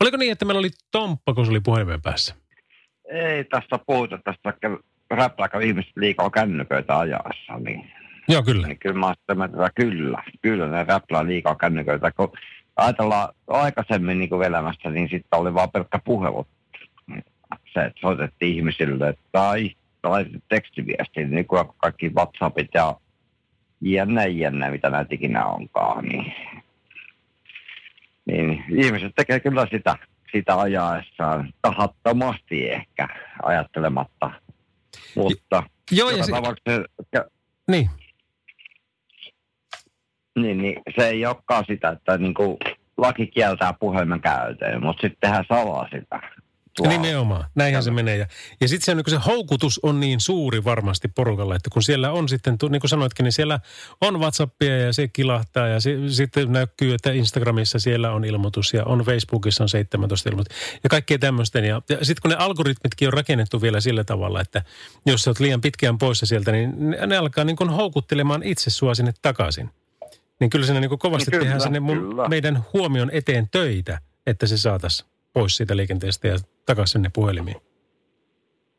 [0.00, 2.34] Oliko niin, että meillä oli Tomppa, kun se oli puhelimen päässä?
[3.10, 4.52] Ei tästä puhuta tästä
[5.10, 7.90] räppääkö ihmiset liikaa kännyköitä ajassa, niin,
[8.28, 8.66] Joo, kyllä.
[8.66, 12.32] niin kyllä mä sitä että kyllä, kyllä ne räplää liikaa kännyköitä, kun
[12.78, 16.46] ajatellaan aikaisemmin niin kuin elämässä, niin sitten oli vaan pelkkä puhelu.
[17.74, 22.94] Se, että soitettiin ihmisille tai laitettiin tekstiviestiä, niin kuin kaikki WhatsAppit ja
[23.80, 26.32] jänne jänne, mitä näitä ikinä onkaan, niin,
[28.26, 29.96] niin ihmiset tekee kyllä sitä,
[30.32, 33.08] sitä ajaessaan tahattomasti ehkä
[33.42, 34.30] ajattelematta.
[35.16, 36.32] Mutta Joo, ja se,
[37.68, 37.90] niin.
[40.42, 42.56] Niin, niin se ei olekaan sitä, että niin kuin
[42.96, 46.20] laki kieltää puhelimen käytön, mutta sitten tehdään salaa sitä.
[46.78, 46.92] Tuolla.
[46.92, 48.16] Nimenomaan, näinhän se menee.
[48.16, 48.26] Ja,
[48.60, 52.28] ja sitten se, niin se houkutus on niin suuri varmasti porukalla, että kun siellä on
[52.28, 53.60] sitten, niin kuin sanoitkin, niin siellä
[54.00, 58.84] on WhatsAppia ja se kilahtaa ja se, sitten näkyy, että Instagramissa siellä on ilmoitus ja
[58.84, 61.64] on Facebookissa on 17 ilmoitus ja kaikkea tämmöisten.
[61.64, 64.62] Ja, ja sitten kun ne algoritmitkin on rakennettu vielä sillä tavalla, että
[65.06, 68.70] jos sä oot liian pitkään poissa sieltä, niin ne, ne alkaa niin kuin houkuttelemaan itse
[68.70, 69.70] sua sinne takaisin.
[70.40, 72.28] Niin kyllä siinä niin kovasti Kyllä, tehdään sinne mun, kyllä.
[72.28, 77.56] meidän huomion eteen töitä, että se saataisiin pois siitä liikenteestä ja takaisin sinne puhelimiin.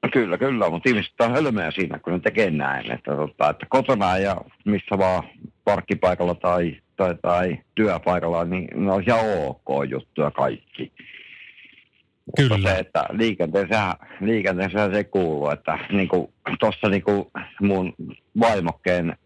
[0.04, 2.92] No Kyllä, kyllä, mutta ihmiset on hölmöjä siinä, kun ne tekee näin.
[2.92, 5.24] Että, tota, että kotona ja missä vaan
[5.64, 10.92] parkkipaikalla tai, tai, tai työpaikalla, niin ne on ihan ok juttuja kaikki.
[12.38, 12.58] Kyllä.
[12.58, 16.10] Mutta se, että liikenteessä, liikenteessä se kuuluu, että niin
[16.60, 17.04] tuossa niin
[17.62, 17.94] mun
[18.40, 19.18] vaimokkeen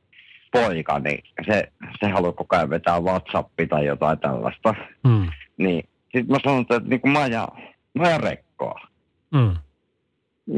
[0.53, 4.75] poika, niin se, se haluaa koko ajan vetää WhatsAppia tai jotain tällaista.
[5.03, 5.27] Mm.
[5.57, 7.47] Niin sitten mä sanon, että niin mä ajan,
[7.99, 8.79] mä ajan rekkoa.
[9.31, 9.55] Mm.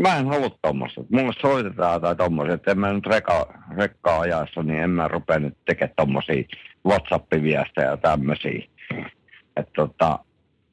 [0.01, 1.01] Mä en halua tommoista.
[1.11, 5.39] Mulle soitetaan tai tommosia, että en mä nyt reka, rekkaa ajassa, niin en mä rupea
[5.39, 6.43] nyt tekemään tommosia
[6.87, 8.67] WhatsApp-viestejä ja tämmöisiä.
[9.57, 10.19] Että tota,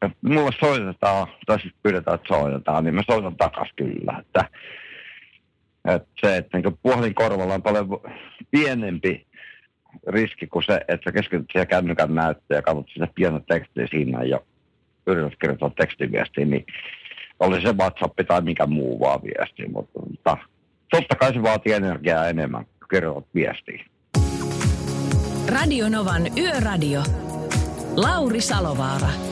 [0.03, 4.19] et mulle soitetaan, tai sitten pyydetään, että soitetaan, niin mä soitan takas kyllä.
[4.21, 4.45] Että,
[5.85, 7.89] että se, että niin puhelinkorvalla on paljon
[8.51, 9.27] pienempi
[10.07, 14.23] riski kuin se, että sä keskityt siihen kännykän näyttöön ja katsot sitä pientä tekstiä siinä
[14.23, 14.41] ja
[15.07, 16.67] yrität kirjoittaa tekstiviestiä, niin
[17.41, 20.37] oli se WhatsApp tai mikä muu vaan viesti, mutta mutta
[20.91, 23.85] totta kai se vaatii energiaa enemmän, kun kirjoitat viestiä.
[25.49, 27.03] Radio Novan Yöradio.
[27.97, 29.32] Lauri Salovaara.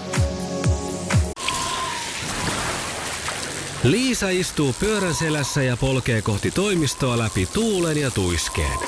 [3.84, 8.78] Liisa istuu pyörän selässä ja polkee kohti toimistoa läpi tuulen ja tuiskeen.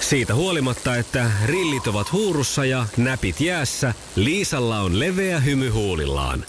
[0.00, 6.44] Siitä huolimatta, että rillit ovat huurussa ja näpit jäässä, Liisalla on leveä hymy huulillaan.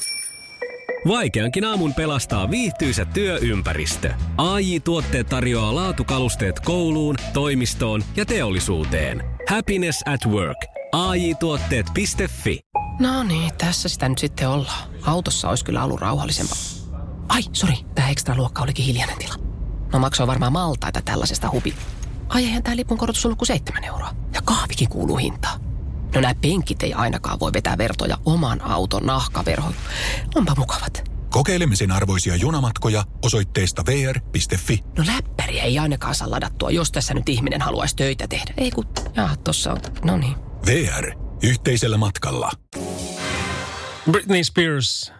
[1.07, 4.13] Vaikeankin aamun pelastaa viihtyisä työympäristö.
[4.37, 9.23] AI Tuotteet tarjoaa laatukalusteet kouluun, toimistoon ja teollisuuteen.
[9.49, 10.57] Happiness at work.
[10.91, 12.59] AI Tuotteet.fi
[12.99, 14.89] No niin, tässä sitä nyt sitten ollaan.
[15.05, 16.84] Autossa olisi kyllä ollut rauhallisempaa.
[17.29, 19.35] Ai, sori, tämä ekstra luokka olikin hiljainen tila.
[19.93, 21.75] No maksoi varmaan maltaita tällaisesta hupi.
[22.29, 24.15] Ai eihän tämä lipun korotus ollut kuin seitsemän euroa.
[24.33, 25.61] Ja kahvikin kuuluu hintaan.
[26.15, 29.73] No nämä penkit ei ainakaan voi vetää vertoja oman auton nahkaverhoon.
[30.35, 31.11] Onpa mukavat.
[31.29, 34.83] Kokeilemisen arvoisia junamatkoja osoitteesta vr.fi.
[34.97, 38.53] No läppäriä ei ainakaan saa ladattua, jos tässä nyt ihminen haluaisi töitä tehdä.
[38.57, 38.85] Ei kun,
[39.15, 40.35] jaa, tossa on, no niin.
[40.65, 41.11] VR.
[41.43, 42.51] Yhteisellä matkalla.
[44.11, 45.11] Britney Spears,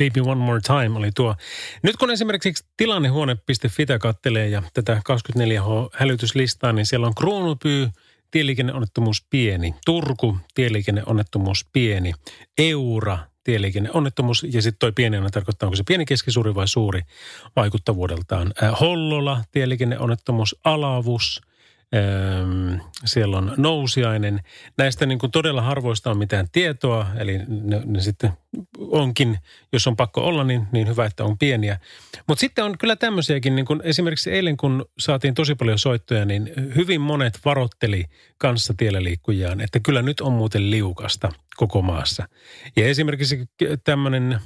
[0.00, 1.34] Baby One More Time oli tuo.
[1.82, 7.88] Nyt kun esimerkiksi tilannehuone.fitä kattelee ja tätä 24H-hälytyslistaa, niin siellä on Kruunupyy,
[8.30, 9.74] tieliikenneonnettomuus pieni.
[9.84, 12.12] Turku, tieliikenneonnettomuus pieni.
[12.58, 14.46] Eura, tieliikenneonnettomuus.
[14.52, 17.02] Ja sitten toi pieni aina tarkoittaa, onko se pieni, keskisuuri vai suuri
[17.56, 18.52] vaikuttavuudeltaan.
[18.62, 20.56] Äh, Hollola, tieliikenneonnettomuus.
[20.64, 21.40] Alavus,
[23.04, 24.40] siellä on nousiainen.
[24.78, 28.32] Näistä niin kuin todella harvoista on mitään tietoa, eli ne, ne sitten
[28.78, 29.38] onkin,
[29.72, 31.78] jos on pakko olla, niin, niin hyvä, että on pieniä.
[32.26, 36.52] Mutta sitten on kyllä tämmöisiäkin, niin kuin esimerkiksi eilen kun saatiin tosi paljon soittoja, niin
[36.76, 38.04] hyvin monet varotteli
[38.38, 42.28] kanssa tiellä liikkujaan, että kyllä nyt on muuten liukasta koko maassa.
[42.76, 43.46] Ja esimerkiksi
[43.84, 44.38] tämmöinen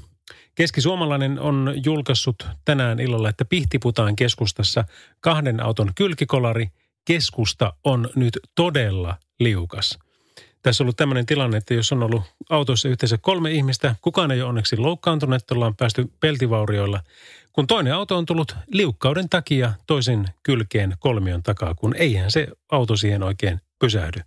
[0.54, 4.84] Keskisuomalainen on julkaissut tänään illalla, että Pihtiputaan keskustassa
[5.20, 6.68] kahden auton kylkikolari–
[7.04, 9.98] keskusta on nyt todella liukas.
[10.62, 14.42] tässä on ollut tämmöinen tilanne, että jos on ollut autossa yhteensä kolme ihmistä, kukaan ei
[14.42, 17.00] ole onneksi loukkaantunut, että ollaan päästy peltivaurioilla.
[17.52, 22.96] Kun toinen auto on tullut liukkauden takia toisen kylkeen kolmion takaa, kun eihän se auto
[22.96, 24.20] siihen oikein pysähdy.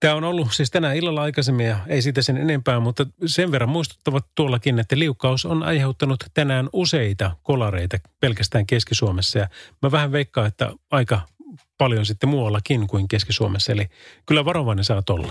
[0.00, 3.68] Tämä on ollut siis tänään illalla aikaisemmin ja ei siitä sen enempää, mutta sen verran
[3.68, 9.38] muistuttavat tuollakin, että liukkaus on aiheuttanut tänään useita kolareita pelkästään Keski-Suomessa.
[9.38, 9.48] Ja
[9.82, 11.20] mä vähän veikkaan, että aika
[11.82, 13.72] paljon sitten muuallakin kuin Keski-Suomessa.
[13.72, 13.86] Eli
[14.26, 15.28] kyllä varovainen saat olla.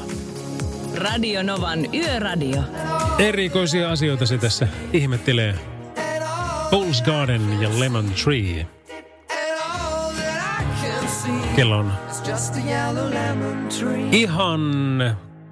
[0.95, 2.63] Radio Novan Yöradio.
[3.19, 5.55] Erikoisia asioita se tässä ihmettelee.
[6.69, 8.67] Fool's Garden ja Lemon Tree.
[11.55, 11.91] Kello on
[14.11, 14.61] ihan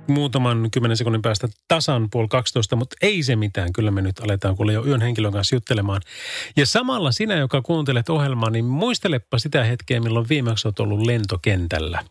[0.10, 3.74] muutaman kymmenen sekunnin päästä tasan puoli 12, mutta ei se mitään.
[3.74, 6.02] Kyllä me nyt aletaan kuule jo yön henkilön kanssa juttelemaan.
[6.58, 12.04] Ja samalla sinä, joka kuuntelet ohjelmaa, niin muistelepa sitä hetkeä, milloin viimeksi olet ollut lentokentällä.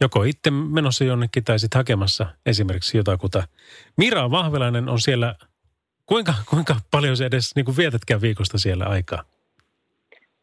[0.00, 3.48] Joko itse menossa jonnekin tai sitten hakemassa esimerkiksi jotakuta.
[3.96, 5.34] Mira Vahvelainen on siellä,
[6.06, 9.24] kuinka, kuinka paljon se edes niin kuin vietätkään viikosta siellä aikaa?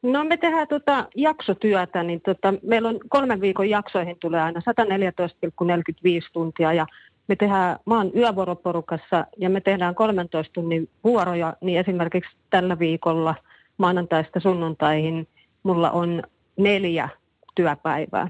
[0.02, 6.30] No me tehdään tota jaksotyötä, niin tota, meillä on kolmen viikon jaksoihin tulee aina 114,45
[6.34, 6.88] tuntia ja
[7.28, 13.36] me tehdään maan yövuoroporukassa ja me tehdään 13 tunnin vuoroja, niin esimerkiksi tällä viikolla
[13.78, 15.28] maanantaista sunnuntaihin
[15.64, 16.24] mulla on
[16.58, 17.10] neljä
[17.56, 18.28] työpäivää.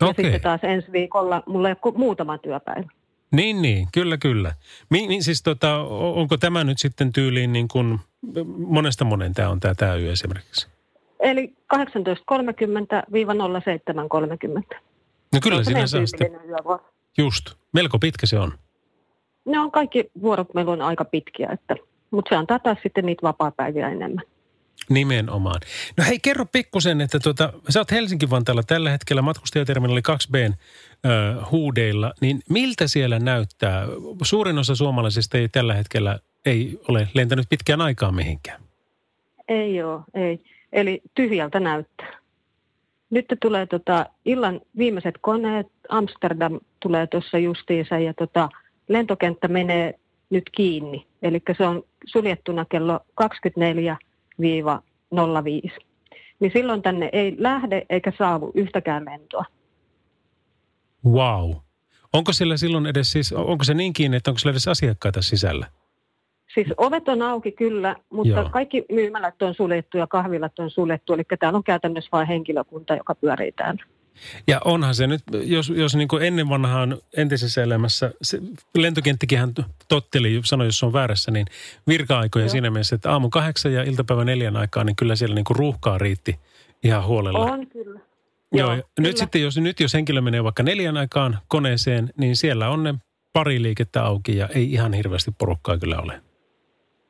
[0.00, 0.24] Ja Okei.
[0.24, 2.88] sitten taas ensi viikolla mulla ei ole kuin muutama työpäivä.
[3.32, 4.54] Niin, niin, kyllä, kyllä.
[4.90, 5.78] Mi, mi, siis tota,
[6.14, 7.98] onko tämä nyt sitten tyyliin niin kuin,
[8.56, 10.73] monesta monen tämä on tämä, tämä yö esimerkiksi?
[11.20, 11.78] Eli 18.30-07.30.
[15.32, 16.30] No kyllä Se on se saa sitten,
[17.18, 18.52] just, melko pitkä se on.
[19.44, 21.76] Ne on kaikki vuorot meillä on aika pitkiä, että,
[22.10, 24.24] mutta se antaa taas sitten niitä vapaa-päiviä enemmän.
[24.90, 25.60] Nimenomaan.
[25.96, 32.12] No hei, kerro pikkusen, että tuota, sä oot Helsinki-Vantaalla tällä hetkellä matkustajaterminaali 2Bn ö, huudeilla,
[32.20, 33.86] niin miltä siellä näyttää?
[34.22, 38.60] Suurin osa suomalaisista ei tällä hetkellä ei ole lentänyt pitkään aikaa mihinkään.
[39.48, 40.53] Ei ole, ei.
[40.74, 42.18] Eli tyhjältä näyttää.
[43.10, 48.48] Nyt tulee tota, illan viimeiset koneet, Amsterdam tulee tuossa justiinsa ja tota,
[48.88, 49.94] lentokenttä menee
[50.30, 51.06] nyt kiinni.
[51.22, 53.26] Eli se on suljettuna kello 24-05.
[56.40, 59.44] Niin silloin tänne ei lähde eikä saavu yhtäkään lentoa.
[61.06, 61.50] Wow.
[62.12, 65.66] Onko siellä silloin edes siis, onko se niin kiinni, että onko siellä edes asiakkaita sisällä?
[66.54, 68.50] Siis ovet on auki kyllä, mutta Joo.
[68.50, 71.12] Kaikki myymälät on suljettu ja kahvilat on suljettu.
[71.12, 73.84] Eli täällä on käytännössä vain henkilökunta, joka pyörii täällä.
[74.46, 78.38] Ja onhan se nyt, jos, jos niin kuin ennen vanhaan entisessä elämässä, se
[78.78, 79.52] lentokenttikinhän
[79.88, 81.46] totteli, sanoi jos on väärässä, niin
[81.88, 82.50] virka-aikoja Joo.
[82.50, 85.98] siinä mielessä, että aamu kahdeksan ja iltapäivän neljän aikaa, niin kyllä siellä niin kuin ruuhkaa
[85.98, 86.38] riitti
[86.84, 87.38] ihan huolella.
[87.38, 88.00] On kyllä.
[88.52, 89.08] Joo, Joo, kyllä.
[89.08, 92.94] nyt sitten, jos, nyt jos henkilö menee vaikka neljän aikaan koneeseen, niin siellä on ne
[93.32, 96.20] pari liikettä auki ja ei ihan hirveästi porukkaa kyllä ole.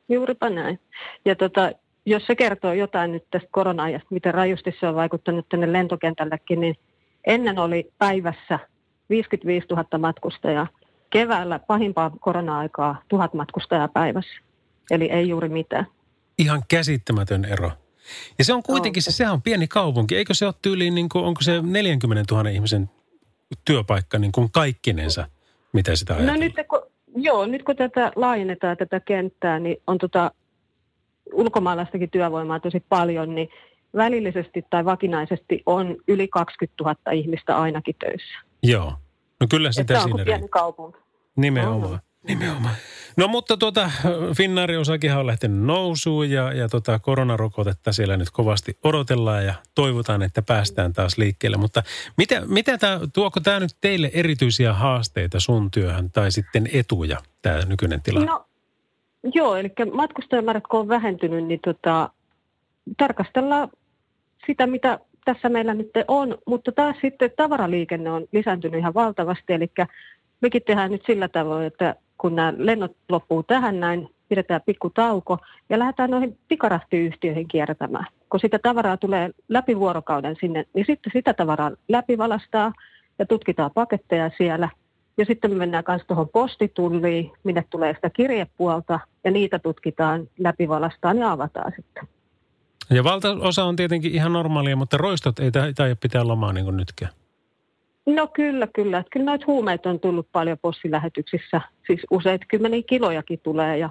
[0.09, 0.79] Juuripa näin.
[1.25, 1.71] Ja tota,
[2.05, 6.75] jos se kertoo jotain nyt tästä korona-ajasta, miten rajusti se on vaikuttanut tänne lentokentällekin, niin
[7.27, 8.59] ennen oli päivässä
[9.09, 10.67] 55 000 matkustajaa.
[11.09, 14.39] Keväällä pahimpaa korona-aikaa 1000 matkustajaa päivässä.
[14.91, 15.87] Eli ei juuri mitään.
[16.39, 17.71] Ihan käsittämätön ero.
[18.37, 20.15] Ja se on kuitenkin, se, sehän on pieni kaupunki.
[20.15, 22.89] Eikö se ole tyyliin, niin kuin, onko se 40 000 ihmisen
[23.65, 25.27] työpaikka niin kuin kaikkinensa,
[25.73, 26.39] mitä sitä No ajatellaan?
[26.39, 26.81] nyt kun,
[27.15, 30.31] joo, nyt kun tätä laajennetaan tätä kenttää, niin on tota
[31.33, 33.49] ulkomaalaistakin työvoimaa tosi paljon, niin
[33.95, 38.39] välillisesti tai vakinaisesti on yli 20 000 ihmistä ainakin töissä.
[38.63, 38.93] Joo.
[39.39, 40.99] No kyllä sitä on siinä kuin pieni kaupunki.
[41.35, 41.99] Nimenomaan.
[42.27, 42.75] Nimenomaan.
[43.17, 43.91] No mutta tuota,
[44.37, 50.21] Finnaarin osakin on lähtenyt nousuun ja, ja tota, koronarokotetta siellä nyt kovasti odotellaan ja toivotaan,
[50.21, 51.57] että päästään taas liikkeelle.
[51.57, 51.83] Mutta
[52.17, 57.59] mitä, mitä tää, tuoko tämä nyt teille erityisiä haasteita sun työhön tai sitten etuja, tämä
[57.65, 58.31] nykyinen tilanne?
[58.31, 58.45] No,
[59.33, 62.09] joo, eli matkustajamäärät kun on vähentynyt, niin tota,
[62.97, 63.69] tarkastellaan
[64.47, 69.71] sitä, mitä tässä meillä nyt on, mutta taas sitten tavaraliikenne on lisääntynyt ihan valtavasti, eli
[70.41, 75.37] mekin tehdään nyt sillä tavoin, että kun nämä lennot loppuu tähän näin, pidetään pikku tauko
[75.69, 78.05] ja lähdetään noihin pikarahtiyhtiöihin kiertämään.
[78.29, 82.73] Kun sitä tavaraa tulee läpi vuorokauden sinne, niin sitten sitä tavaraa läpivalastaa
[83.19, 84.69] ja tutkitaan paketteja siellä.
[85.17, 91.17] Ja sitten me mennään myös tuohon postitulliin, minne tulee sitä kirjepuolta ja niitä tutkitaan, läpivalastaan
[91.17, 92.07] ja avataan sitten.
[92.89, 97.11] Ja valtaosa on tietenkin ihan normaalia, mutta roistot ei tai pitää lomaa niin kuin nytkään.
[98.05, 99.03] No kyllä, kyllä.
[99.11, 101.61] Kyllä noita huumeita on tullut paljon postilähetyksissä.
[101.87, 103.89] Siis useita kymmeniä kilojakin tulee ja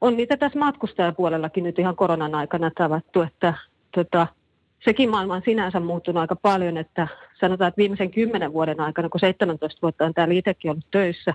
[0.00, 3.54] on niitä tässä matkustajapuolellakin nyt ihan koronan aikana tavattu, että
[3.94, 4.26] tota,
[4.84, 7.08] sekin maailma on sinänsä muuttunut aika paljon, että
[7.40, 11.34] sanotaan, että viimeisen kymmenen vuoden aikana, kun 17 vuotta on täällä itsekin ollut töissä,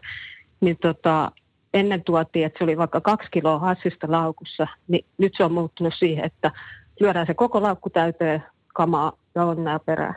[0.61, 1.31] niin tota,
[1.73, 5.93] ennen tuotiin, että se oli vaikka kaksi kiloa hassista laukussa, niin nyt se on muuttunut
[5.97, 6.51] siihen, että
[6.99, 10.15] lyödään se koko laukku täyteen kamaa ja onnea perään.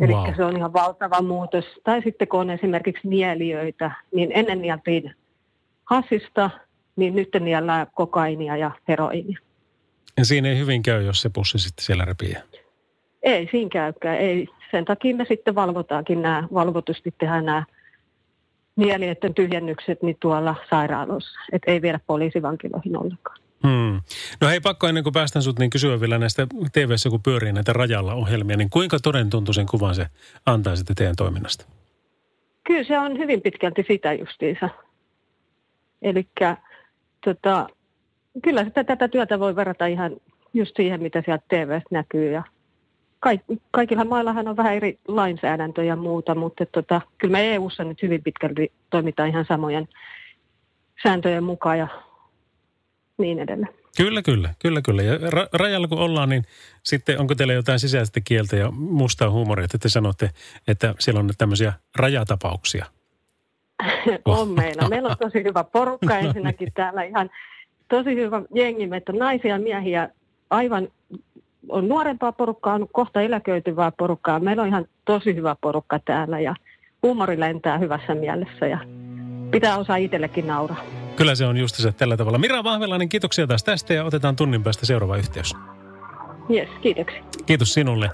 [0.00, 0.34] Eli Wow.
[0.36, 1.64] se on ihan valtava muutos.
[1.84, 5.14] Tai sitten kun on esimerkiksi nieliöitä, niin ennen nieltiin
[5.84, 6.50] hassista,
[6.96, 9.38] niin nyt niellään kokainia ja heroinia.
[10.16, 12.36] Ja siinä ei hyvin käy, jos se pussi sitten siellä repii.
[13.22, 14.18] Ei siinä käykään.
[14.18, 14.48] Ei.
[14.70, 17.64] Sen takia me sitten valvotaankin nämä, valvotusti tehdään nämä
[18.76, 21.40] nieliöiden tyhjennykset niin tuolla sairaaloissa.
[21.52, 23.41] Että ei viedä poliisivankiloihin ollenkaan.
[23.62, 24.00] Hmm.
[24.40, 27.72] No hei, pakko ennen kuin päästään sut, niin kysyä vielä näistä tv kun pyörii näitä
[27.72, 30.06] rajalla ohjelmia, niin kuinka toden tuntuisen kuvan se
[30.46, 31.66] antaa sitten teidän toiminnasta?
[32.64, 34.68] Kyllä se on hyvin pitkälti sitä justiinsa.
[36.02, 36.28] Eli
[37.24, 37.66] tota,
[38.42, 40.16] kyllä sitä, tätä työtä voi verrata ihan
[40.54, 42.32] just siihen, mitä sieltä tv näkyy.
[42.32, 42.42] Ja
[43.20, 48.02] kaik, kaikilla maillahan on vähän eri lainsäädäntö ja muuta, mutta tota, kyllä me EU-ssa nyt
[48.02, 49.88] hyvin pitkälti toimitaan ihan samojen
[51.02, 51.88] sääntöjen mukaan ja
[53.18, 53.74] niin edelleen.
[53.96, 55.02] Kyllä, kyllä, kyllä, kyllä.
[55.02, 56.44] Ja ra- rajalla kun ollaan, niin
[56.82, 60.30] sitten onko teillä jotain sisäistä kieltä ja mustaa huumoria, että te sanotte,
[60.68, 62.86] että siellä on tämmöisiä rajatapauksia?
[64.24, 64.88] on meillä.
[64.88, 67.30] Meillä on tosi hyvä porukka ensinnäkin täällä ihan
[67.88, 68.86] tosi hyvä jengi.
[68.86, 70.08] Meitä on naisia ja miehiä
[70.50, 70.88] aivan
[71.68, 74.40] on nuorempaa porukkaa, on kohta eläköityvää porukkaa.
[74.40, 76.54] Meillä on ihan tosi hyvä porukka täällä ja
[77.02, 78.78] huumori lentää hyvässä mielessä ja
[79.50, 81.01] pitää osaa itsellekin nauraa.
[81.16, 82.38] Kyllä se on just se tällä tavalla.
[82.38, 85.54] Mira Vahvelainen, kiitoksia taas tästä ja otetaan tunnin päästä seuraava yhteys.
[86.50, 87.22] Yes, kiitoksia.
[87.46, 88.10] Kiitos sinulle.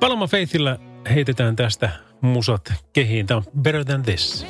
[0.00, 0.78] Paloma Faithillä
[1.14, 3.26] heitetään tästä musat kehiin.
[3.26, 4.46] Tämä on Better Than This.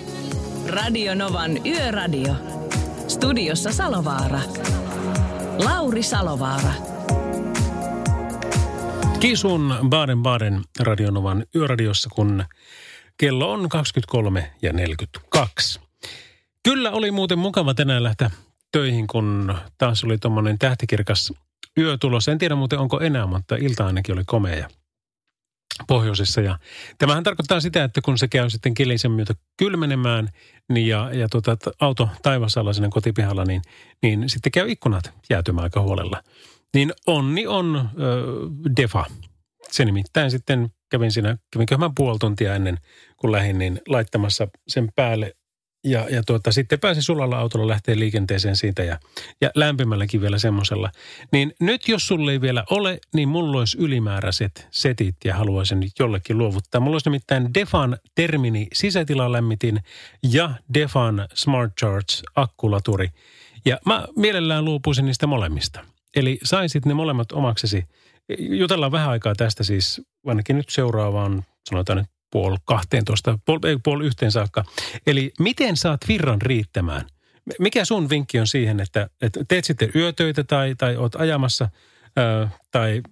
[0.68, 2.34] Radio Novan Yöradio.
[3.08, 4.40] Studiossa Salovaara.
[5.64, 6.72] Lauri Salovaara.
[9.20, 12.44] Kisun Baden-Baden Radionovan yöradiossa, kun
[13.16, 15.80] kello on 23 ja 42.
[16.64, 18.31] Kyllä oli muuten mukava tänään lähteä
[18.72, 21.33] töihin, kun taas oli tuommoinen tähtikirkas
[21.79, 22.33] yö tulossa.
[22.33, 24.68] En tiedä muuten onko enää, mutta ilta ainakin oli komea
[25.88, 26.40] pohjoisessa.
[26.40, 26.59] Ja
[26.98, 30.29] tämähän tarkoittaa sitä, että kun se käy sitten kelisen myötä kylmenemään
[30.72, 33.62] niin ja, ja tuota, auto taivasalla sinne kotipihalla, niin,
[34.03, 36.22] niin sitten käy ikkunat jäätymään aika huolella.
[36.75, 38.22] Niin onni on ö,
[38.77, 39.05] defa.
[39.70, 42.79] Se nimittäin sitten kävin siinä, kävinkö mä puoli tuntia ennen
[43.16, 45.33] kuin lähdin, niin laittamassa sen päälle
[45.84, 48.98] ja, ja tuota, sitten pääsi sulalla autolla lähteä liikenteeseen siitä ja,
[49.40, 50.90] ja lämpimälläkin vielä semmoisella.
[51.32, 55.92] Niin nyt jos sulle ei vielä ole, niin mulla olisi ylimääräiset setit ja haluaisin nyt
[55.98, 56.80] jollekin luovuttaa.
[56.80, 59.80] Mulla olisi nimittäin Defan Termini sisätilalämmitin
[60.22, 63.08] ja Defan Smart Charge akkulaturi.
[63.64, 65.80] Ja mä mielellään luopuisin niistä molemmista.
[66.16, 67.84] Eli saisit ne molemmat omaksesi.
[68.38, 74.06] Jutellaan vähän aikaa tästä siis, ainakin nyt seuraavaan, sanotaan nyt puoli 12, puoli, ei, puoli
[74.06, 74.64] yhteen saakka.
[75.06, 77.06] Eli miten saat virran riittämään?
[77.58, 81.68] Mikä sun vinkki on siihen, että, että teet sitten yötöitä tai, tai oot ajamassa
[82.16, 83.02] ää, tai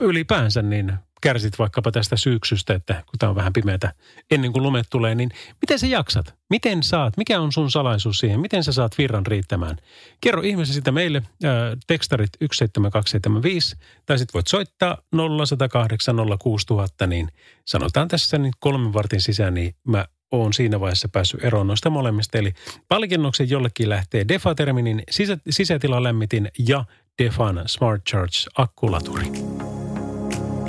[0.00, 3.94] ylipäänsä niin kärsit vaikkapa tästä syyksystä, että kun tämä on vähän pimeätä
[4.30, 5.30] ennen kuin lumet tulee, niin
[5.60, 6.34] miten sä jaksat?
[6.50, 7.16] Miten saat?
[7.16, 8.40] Mikä on sun salaisuus siihen?
[8.40, 9.76] Miten sä saat virran riittämään?
[10.20, 14.98] Kerro ihmeessä sitä meille, ää, tekstarit 17275, tai sitten voit soittaa
[15.46, 17.28] 0108 06000, niin
[17.64, 22.38] sanotaan tässä niin kolmen vartin sisään, niin mä oon siinä vaiheessa päässyt eroon noista molemmista.
[22.38, 22.52] Eli
[22.88, 26.84] palkinnoksen jollekin lähtee Defa-terminin sisä, sisätilalämmitin ja
[27.22, 29.26] Defan Smart Charge akkulaturi.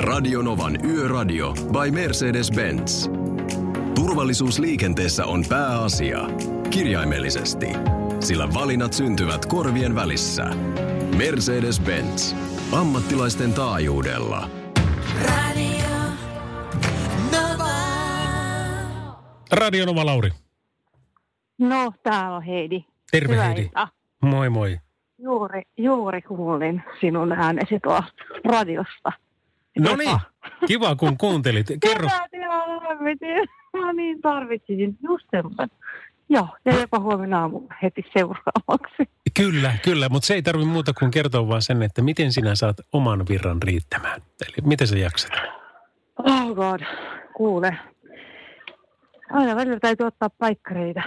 [0.01, 3.11] Radionovan Yöradio by Mercedes-Benz.
[3.95, 6.19] Turvallisuus liikenteessä on pääasia.
[6.69, 7.67] Kirjaimellisesti.
[8.19, 10.43] Sillä valinnat syntyvät korvien välissä.
[11.17, 12.35] Mercedes-Benz.
[12.71, 14.49] Ammattilaisten taajuudella.
[19.51, 20.29] Radio Nova Lauri.
[21.57, 22.85] No, täällä on Heidi.
[23.11, 23.61] Terve Hyvää Heidi.
[23.61, 23.87] iltaa.
[24.21, 24.79] Moi moi.
[25.17, 28.03] Juuri, juuri kuulin sinun äänesi tuolla
[28.45, 29.11] radiosta.
[29.79, 30.17] No niin,
[30.67, 31.67] kiva kun kuuntelit.
[31.81, 32.07] Kerro.
[33.73, 35.69] Mä niin tarvitsin just semmoisen.
[36.29, 39.03] Joo, ja jopa huomenna aamulla heti seuraavaksi.
[39.37, 42.77] Kyllä, kyllä, mutta se ei tarvi muuta kuin kertoa vaan sen, että miten sinä saat
[42.93, 44.21] oman virran riittämään.
[44.47, 45.31] Eli miten sä jaksat?
[46.17, 46.81] Oh god,
[47.33, 47.77] kuule.
[49.31, 51.01] Aina välillä täytyy ottaa paikkareita.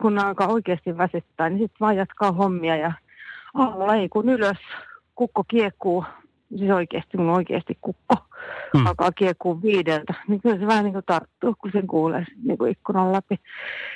[0.00, 2.92] Kun ne alkaa oikeasti väsyttää, niin sitten vaan jatkaa hommia ja
[3.54, 4.58] aamulla ei kun ylös,
[5.14, 6.04] kukko kiekkuu.
[6.58, 8.14] Siis oikeasti, mun oikeasti kukko
[8.74, 8.86] Mm.
[8.86, 10.14] alkaa kiekkuu viideltä.
[10.28, 13.40] Niin kyllä se vähän niin kuin tarttuu, kun sen kuulee niin kuin ikkunan läpi.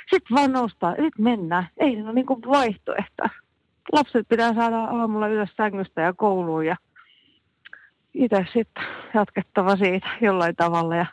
[0.09, 1.67] Sitten vaan noustaan, sitten mennään.
[1.77, 3.23] Ei siinä ole niin kuin vaihtoehto.
[3.91, 6.75] Lapset pitää saada aamulla ylös sängystä ja kouluun ja
[8.13, 8.83] itse sitten
[9.13, 10.95] jatkettava siitä jollain tavalla.
[10.95, 11.05] Ja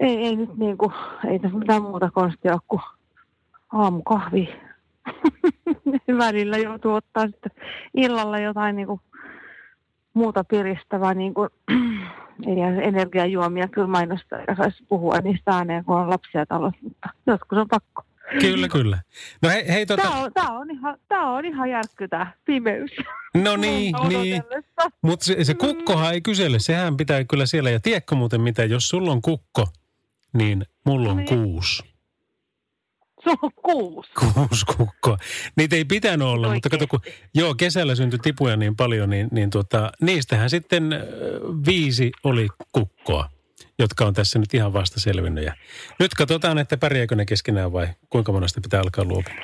[0.00, 0.92] ei, ei nyt niin kuin,
[1.30, 2.82] ei tässä mitään muuta konstia ole kuin
[3.72, 4.56] aamukahvi.
[6.18, 7.52] Välillä joutuu ottaa sitten
[7.94, 9.00] illalla jotain niin kuin
[10.18, 11.48] muuta piristävää, niin kuin,
[12.46, 17.58] ei energiajuomia kyllä mainosta, ja saisi puhua niistä ääneen, kun on lapsia talossa, mutta joskus
[17.58, 18.02] on pakko.
[18.40, 18.98] Kyllä, kyllä.
[19.42, 20.02] No hei, hei tota...
[20.02, 22.90] Tämä on, tää on, ihan, tää on ihan järkky tämä pimeys.
[23.34, 24.42] No niin, niin.
[25.02, 27.70] Mutta se, se kukkohan ei kysele, sehän pitää kyllä siellä.
[27.70, 29.66] Ja tiedätkö muuten mitä, jos sulla on kukko,
[30.32, 31.28] niin mulla on niin.
[31.28, 31.97] kuusi.
[33.24, 34.12] Se on kuusi.
[34.12, 35.16] Kuusi kukkoa.
[35.56, 37.00] Niitä ei pitänyt olla, mutta kato kun,
[37.34, 40.90] joo, kesällä syntyi tipuja niin paljon, niin, niin tuota, niistähän sitten
[41.66, 43.28] viisi oli kukkoa,
[43.78, 45.44] jotka on tässä nyt ihan vasta selvinnyt.
[45.44, 45.52] Ja
[46.00, 49.42] nyt katsotaan, että pärjääkö ne keskenään vai kuinka monesta pitää alkaa luopumaan.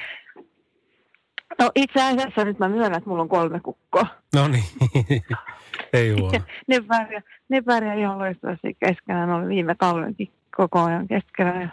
[1.58, 4.06] No itse asiassa nyt mä myönnän, että mulla on kolme kukkoa.
[4.34, 4.64] No niin,
[5.92, 6.38] ei huono.
[6.68, 9.28] ne pärjää, ne pärjää ihan loistavasti keskenään.
[9.28, 11.72] Ne oli viime kaudenkin koko ajan keskenään.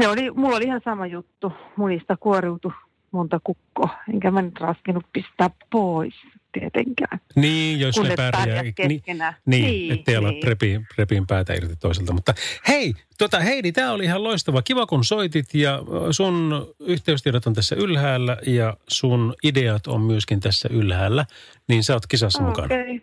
[0.00, 1.52] Ne oli, mulla oli ihan sama juttu.
[1.76, 2.72] Munista kuoriutui
[3.10, 3.88] monta kukkoa.
[4.14, 6.14] Enkä mä nyt raskinut pistää pois
[6.52, 7.20] tietenkään.
[7.36, 8.32] Niin, jos kun ne pärjää.
[8.32, 9.34] pärjää Niin, keskenään.
[9.46, 10.40] niin, Niin, ettei olla niin.
[10.40, 12.12] prepiin, prepiin päätä irti toiselta.
[12.12, 12.34] Mutta
[12.68, 14.62] hei, tota, Heidi, tämä oli ihan loistava.
[14.62, 15.78] Kiva, kun soitit ja
[16.10, 21.26] sun yhteystiedot on tässä ylhäällä ja sun ideat on myöskin tässä ylhäällä.
[21.68, 22.64] Niin sä oot kisassa mukana.
[22.66, 23.02] Okei.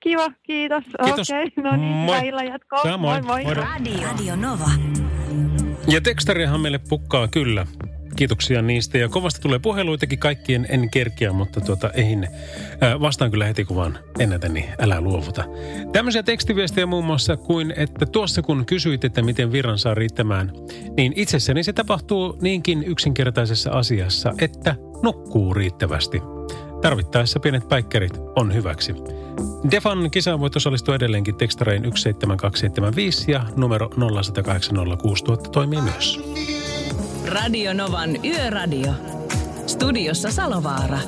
[0.00, 0.84] Kiva, kiitos.
[1.04, 1.30] Kiitos.
[1.30, 2.16] Okei, no niin, Moi.
[2.16, 2.96] hyvää illan jatkoa.
[2.98, 3.44] Moi moi.
[3.44, 3.54] Moi.
[3.54, 4.70] Radio, Radio Nova.
[5.88, 7.66] Ja tekstariahan meille pukkaa kyllä.
[8.16, 8.98] Kiitoksia niistä.
[8.98, 12.28] Ja kovasti tulee puheluitakin kaikkien en kerkiä, mutta tuota, eihin
[12.80, 15.44] ää, vastaan kyllä heti kun vaan ennätä, niin älä luovuta.
[15.92, 20.52] Tämmöisiä tekstiviestejä muun muassa kuin, että tuossa kun kysyit, että miten virran saa riittämään,
[20.96, 26.20] niin itsessäni se tapahtuu niinkin yksinkertaisessa asiassa, että nukkuu riittävästi.
[26.86, 28.94] Tarvittaessa pienet päikkärit on hyväksi.
[29.70, 33.90] Defan kisaan voit osallistua edelleenkin tekstarein 17275 ja numero
[35.46, 36.20] 0806000 toimii myös.
[37.28, 38.92] Radio Novan Yöradio.
[39.66, 40.98] Studiossa Salovaara.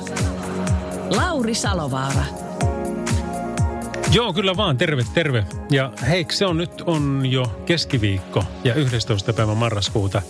[1.15, 2.23] Lauri Salovaara.
[4.11, 4.77] Joo, kyllä vaan.
[4.77, 5.45] Terve, terve.
[5.71, 9.33] Ja hei, se on nyt on jo keskiviikko ja 11.
[9.33, 10.21] päivä marraskuuta.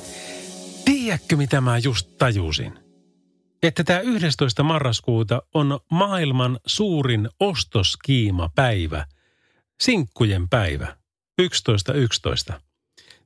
[0.86, 2.89] Tiedätkö, mitä mä just tajusin?
[3.64, 4.64] Että tämä 11.
[4.64, 9.06] marraskuuta on maailman suurin ostoskiimapäivä.
[9.82, 10.96] Sinkkujen päivä.
[11.42, 12.54] 11.11.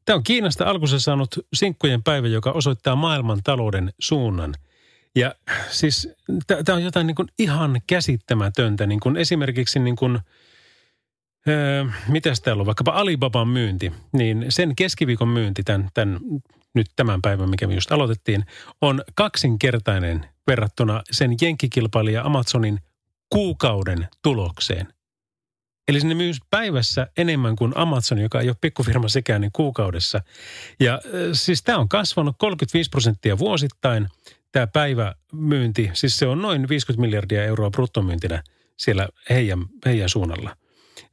[0.05, 4.55] Tämä on Kiinasta alkunsa saanut sinkkujen päivä, joka osoittaa maailman talouden suunnan.
[5.15, 5.35] Ja
[5.69, 6.09] siis
[6.47, 8.85] tämä on jotain niin kuin ihan käsittämätöntä.
[8.85, 10.19] Niin kuin esimerkiksi niin kuin,
[11.47, 16.19] öö, mitäs täällä on, vaikkapa Alibaban myynti, niin sen keskiviikon myynti, tämän, tämän,
[16.73, 18.45] nyt tämän päivän, mikä me just aloitettiin,
[18.81, 22.79] on kaksinkertainen verrattuna sen jenkkikilpailija Amazonin
[23.29, 24.93] kuukauden tulokseen.
[25.87, 30.21] Eli sinne myy päivässä enemmän kuin Amazon, joka ei ole pikkufirma sekään, niin kuukaudessa.
[30.79, 31.01] Ja
[31.33, 34.07] siis tämä on kasvanut 35 prosenttia vuosittain,
[34.51, 35.89] tämä päivämyynti.
[35.93, 38.43] Siis se on noin 50 miljardia euroa bruttomyyntinä
[38.77, 40.55] siellä heidän, heidän suunnalla.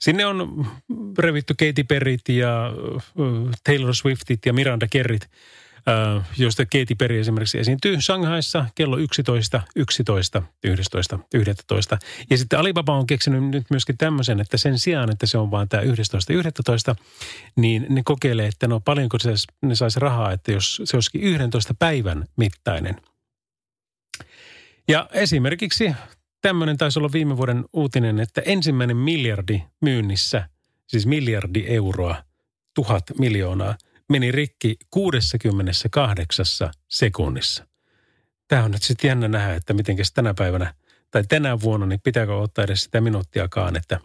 [0.01, 0.67] Sinne on
[1.19, 2.73] revitty Katy Perryt ja
[3.65, 5.31] Taylor Swiftit ja Miranda Kerrit,
[6.39, 11.99] joista Katy Perry esimerkiksi esiintyy Shanghaissa kello 11, 11, 11, 11.
[12.31, 15.69] Ja sitten Alibaba on keksinyt nyt myöskin tämmöisen, että sen sijaan, että se on vaan
[15.69, 16.97] tämä 11, 11,
[17.57, 19.31] niin ne kokeilee, että no paljonko se,
[19.63, 22.97] ne saisi rahaa, että jos se olisikin 11 päivän mittainen.
[24.89, 25.95] Ja esimerkiksi
[26.41, 30.49] tämmöinen taisi olla viime vuoden uutinen, että ensimmäinen miljardi myynnissä,
[30.87, 32.25] siis miljardi euroa,
[32.75, 33.75] tuhat miljoonaa,
[34.09, 36.47] meni rikki 68
[36.89, 37.67] sekunnissa.
[38.49, 40.75] Tämä on nyt sitten jännä nähdä, että miten tänä päivänä
[41.11, 44.01] tai tänä vuonna, niin pitääkö ottaa edes sitä minuuttiakaan, että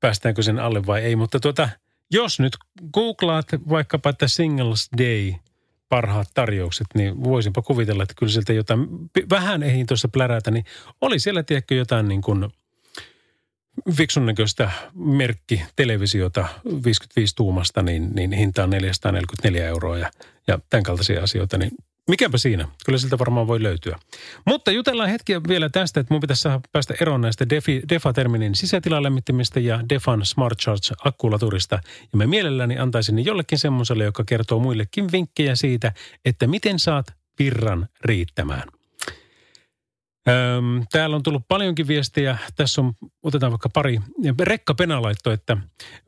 [0.00, 1.16] päästäänkö sen alle vai ei.
[1.16, 1.68] Mutta tuota,
[2.10, 2.56] jos nyt
[2.94, 5.32] googlaat vaikkapa, että Singles Day
[5.88, 8.88] parhaat tarjoukset, niin voisinpa kuvitella, että kyllä sieltä jotain,
[9.30, 10.64] vähän ehin tuossa plärätä, niin
[11.00, 12.48] oli siellä tiedätkö jotain niin kuin
[13.92, 16.48] fiksun näköistä merkki televisiota
[16.84, 20.10] 55 tuumasta, niin, niin hinta on 444 euroa ja,
[20.46, 21.70] ja tämän kaltaisia asioita, niin
[22.08, 22.68] mikäpä siinä.
[22.84, 23.98] Kyllä siltä varmaan voi löytyä.
[24.46, 29.80] Mutta jutellaan hetkiä vielä tästä, että mun pitäisi päästä eroon näistä Defi, Defa-terminin sisätilalämmittimistä ja
[29.88, 31.78] Defan Smart Charge-akkulaturista.
[32.12, 35.92] Ja mä mielelläni antaisin ne jollekin semmoiselle, joka kertoo muillekin vinkkejä siitä,
[36.24, 37.06] että miten saat
[37.38, 38.68] virran riittämään.
[40.28, 42.38] Öm, täällä on tullut paljonkin viestejä.
[42.56, 42.92] Tässä on,
[43.22, 44.00] otetaan vaikka pari.
[44.40, 45.56] Rekka Pena laittoi, että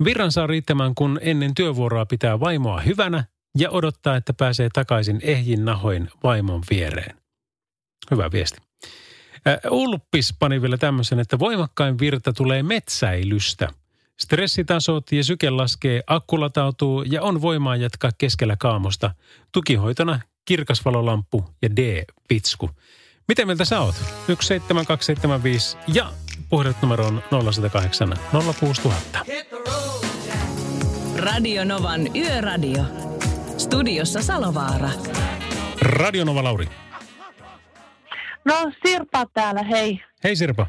[0.05, 3.25] virran saa riittämään, kun ennen työvuoroa pitää vaimoa hyvänä
[3.59, 7.17] ja odottaa, että pääsee takaisin ehjin nahoin vaimon viereen.
[8.11, 8.59] Hyvä viesti.
[9.71, 13.69] Ulppis pani vielä tämmöisen, että voimakkain virta tulee metsäilystä.
[14.21, 19.15] Stressitasot ja syke laskee, akku latautuu ja on voimaa jatkaa keskellä kaamosta.
[19.53, 22.71] Tukihoitona kirkasvalolamppu ja D-pitsku.
[23.29, 23.95] Miten mieltä sä oot?
[23.95, 26.13] 17275 ja
[26.49, 28.17] puhelinumero on 0108
[28.61, 29.19] 06000.
[31.17, 33.10] Radio Novan Yöradio.
[33.61, 34.89] Studiossa Salovaara.
[35.83, 36.67] Radio Nova Lauri.
[38.45, 38.55] No
[38.87, 40.01] Sirpa täällä, hei.
[40.25, 40.67] Hei Sirpa.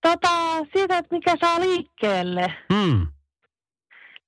[0.00, 0.28] Tota,
[0.72, 3.06] siitä, että mikä saa liikkeelle, Hmm.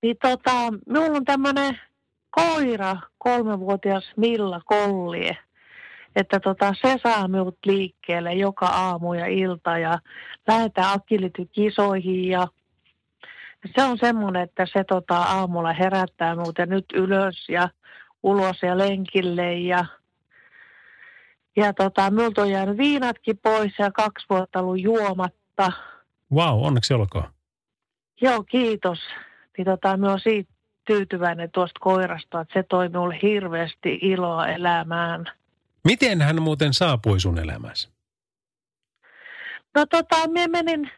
[0.02, 0.50] niin tota,
[0.86, 1.80] minulla on tämmöinen
[2.30, 5.36] koira, kolmevuotias Milla Kollie.
[6.16, 9.98] Että tota, se saa minut liikkeelle joka aamu ja ilta ja
[10.48, 12.48] lähdetään akilitykisoihin ja
[13.76, 17.68] se on semmoinen, että se tota, aamulla herättää ja nyt ylös ja
[18.22, 19.84] ulos ja lenkille ja
[21.56, 25.72] ja tota, minulta on jäänyt viinatkin pois ja kaksi vuotta ollut juomatta.
[26.34, 27.28] Wow, onneksi olkoon.
[28.20, 28.98] Joo, kiitos.
[29.58, 30.52] Niin tota, minä olen siitä
[30.86, 35.24] tyytyväinen tuosta koirasta, että se toi minulle hirveästi iloa elämään.
[35.84, 37.88] Miten hän muuten saapui sun elämässä?
[39.74, 40.90] No tota, minä menin,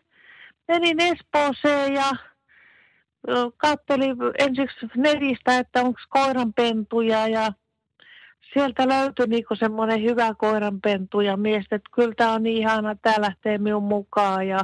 [0.69, 2.11] menin Espooseen ja
[3.29, 7.53] ö, kattelin ensiksi netistä, että onko koiranpentuja ja
[8.55, 13.21] sieltä löytyi niinku semmoinen hyvä koiranpentu ja mies, että kyllä tämä on niin ihana, tämä
[13.21, 14.61] lähtee minun mukaan ja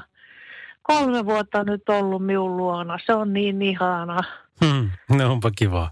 [0.83, 2.99] kolme vuotta nyt ollut minun luona.
[3.07, 4.19] Se on niin ihana.
[4.65, 5.91] Hmm, no onpa kiva.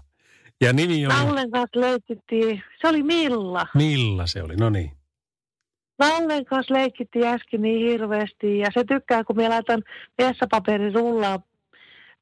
[0.61, 1.13] Ja nimi on...
[1.13, 3.67] Laulen kanssa leikittiin, se oli Milla.
[3.73, 4.91] Milla se oli, no niin.
[5.99, 9.83] Laulen kanssa leikittiin äsken niin hirveästi ja se tykkää, kun minä laitan
[10.17, 11.39] vessapaperin rullaa,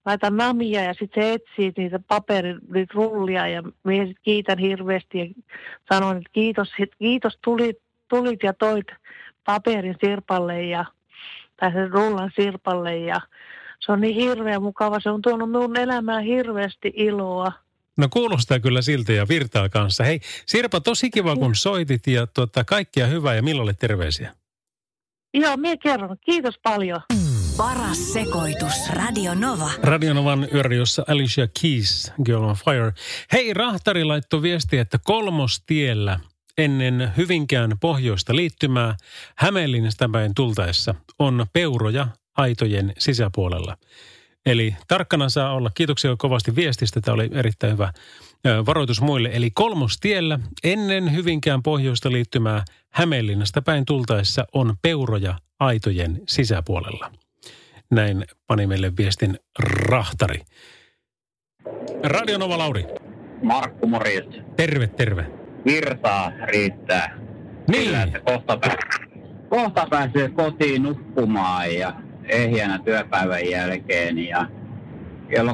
[0.05, 5.17] laitan namia ja sitten se etsii niitä paperin niitä rullia ja minä sit kiitän hirveästi
[5.17, 5.25] ja
[5.93, 7.77] sanon, että kiitos, kiitos tulit,
[8.07, 8.87] tulit ja toit
[9.45, 10.85] paperin sirpalle ja
[11.59, 13.21] tai sen rullan sirpalle ja
[13.79, 14.99] se on niin hirveän mukava.
[14.99, 17.51] Se on tuonut minun elämään hirveästi iloa.
[17.97, 20.03] No kuulostaa kyllä siltä ja virtaa kanssa.
[20.03, 24.35] Hei Sirpa, tosi kiva kun soitit ja tuota, kaikkia hyvää ja Millalle terveisiä.
[25.33, 26.17] Joo, minä kerron.
[26.21, 27.01] Kiitos paljon.
[27.57, 28.89] Paras sekoitus.
[28.89, 29.71] Radio Nova.
[29.83, 32.93] Radionovan yöradiossa Alicia Keys, Girl on Fire.
[33.31, 36.19] Hei, Rahtari laittoi viesti, että kolmostiellä
[36.57, 38.95] ennen Hyvinkään pohjoista liittymää
[39.35, 43.77] Hämeenlinnasta päin tultaessa on peuroja aitojen sisäpuolella.
[44.45, 45.71] Eli tarkkana saa olla.
[45.73, 47.01] Kiitoksia kovasti viestistä.
[47.01, 47.93] Tämä oli erittäin hyvä
[48.65, 49.29] varoitus muille.
[49.33, 57.11] Eli kolmostiellä ennen Hyvinkään pohjoista liittymää Hämeenlinnasta päin tultaessa on peuroja aitojen sisäpuolella.
[57.91, 59.39] Näin pani meille viestin
[59.89, 60.41] rahtari.
[62.03, 62.85] Radio Nova Lauri.
[63.43, 64.35] Markku, morjesta.
[64.55, 65.25] Terve, terve.
[65.65, 67.17] Virtaa riittää.
[67.67, 67.83] Niin.
[67.83, 68.77] Sillä, että kohta, pää-
[69.49, 74.17] kohta pääsee kotiin nukkumaan ja ehjänä työpäivän jälkeen.
[74.27, 74.47] Ja
[75.29, 75.51] kello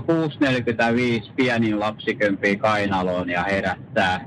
[1.28, 4.26] 6.45 pienin lapsi kömpii kainaloon ja herättää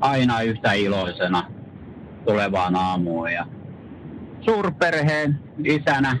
[0.00, 1.50] aina yhtä iloisena
[2.24, 3.32] tulevaan aamuun.
[3.32, 3.46] Ja
[4.40, 6.18] suurperheen isänä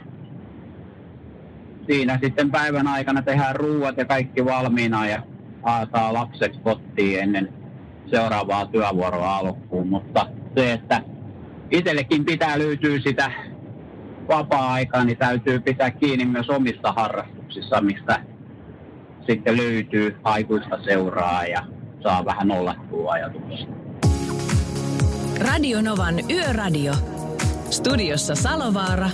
[1.86, 5.22] siinä sitten päivän aikana tehdään ruuat ja kaikki valmiina ja
[5.62, 7.52] haetaan lapset kotiin ennen
[8.10, 9.88] seuraavaa työvuoroa alkuun.
[9.88, 11.02] Mutta se, että
[11.70, 13.32] itsellekin pitää löytyä sitä
[14.28, 18.20] vapaa-aikaa, niin täytyy pitää kiinni myös omista harrastuksissa, mistä
[19.26, 21.66] sitten löytyy aikuista seuraa ja
[22.02, 23.66] saa vähän ollattua ajatuksia.
[25.40, 26.92] Radio Novan Yöradio.
[27.70, 29.10] Studiossa Salovaara.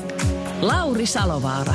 [0.60, 1.74] Lauri Salovaara.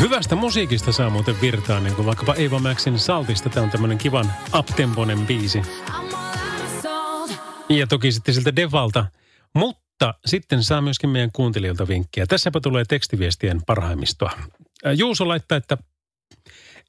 [0.00, 3.48] Hyvästä musiikista saa muuten virtaa, niin kuin vaikkapa Eva Maxin Saltista.
[3.48, 5.62] Tämä on tämmöinen kivan uptemponen biisi.
[7.68, 9.06] Ja toki sitten siltä Devalta
[9.54, 12.26] Mutta sitten saa myöskin meidän kuuntelijoilta vinkkejä.
[12.26, 14.30] Tässäpä tulee tekstiviestien parhaimmistoa.
[14.96, 15.78] Juuso laittaa, että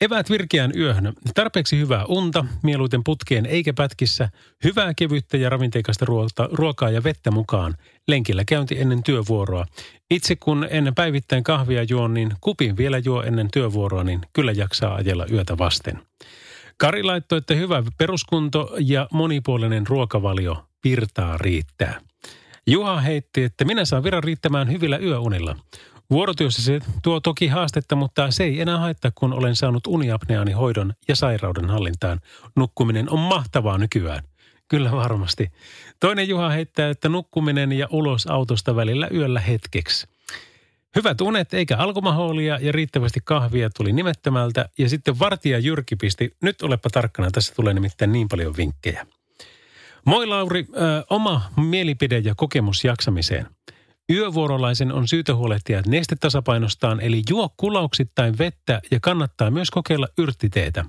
[0.01, 1.13] Eväät virkeään yöhön.
[1.35, 4.29] Tarpeeksi hyvää unta, mieluiten putkeen eikä pätkissä,
[4.63, 7.75] hyvää kevyttä ja ravinteikasta ruokaa, ruokaa ja vettä mukaan.
[8.07, 9.65] Lenkillä käynti ennen työvuoroa.
[10.11, 14.95] Itse kun ennen päivittäin kahvia juon, niin kupin vielä juo ennen työvuoroa, niin kyllä jaksaa
[14.95, 16.01] ajella yötä vasten.
[16.77, 22.01] Kari laittoi, että hyvä peruskunto ja monipuolinen ruokavalio virtaa riittää.
[22.67, 25.55] Juha heitti, että minä saan viran riittämään hyvillä yöunilla.
[26.09, 30.93] Vuorotyössä se tuo toki haastetta, mutta se ei enää haittaa, kun olen saanut uniapneani hoidon
[31.07, 32.19] ja sairauden hallintaan.
[32.55, 34.23] Nukkuminen on mahtavaa nykyään.
[34.67, 35.51] Kyllä varmasti.
[35.99, 40.07] Toinen Juha heittää, että nukkuminen ja ulos autosta välillä yöllä hetkeksi.
[40.95, 44.69] Hyvät unet eikä alkomahoolia ja riittävästi kahvia tuli nimettömältä.
[44.77, 49.07] Ja sitten vartija Jyrki pisti, nyt olepa tarkkana, tässä tulee nimittäin niin paljon vinkkejä.
[50.05, 53.47] Moi Lauri, ö, oma mielipide ja kokemus jaksamiseen.
[54.11, 60.85] Yövuorolaisen on syytä huolehtia nestetasapainostaan, eli juo kulauksittain vettä ja kannattaa myös kokeilla yrttiteetä.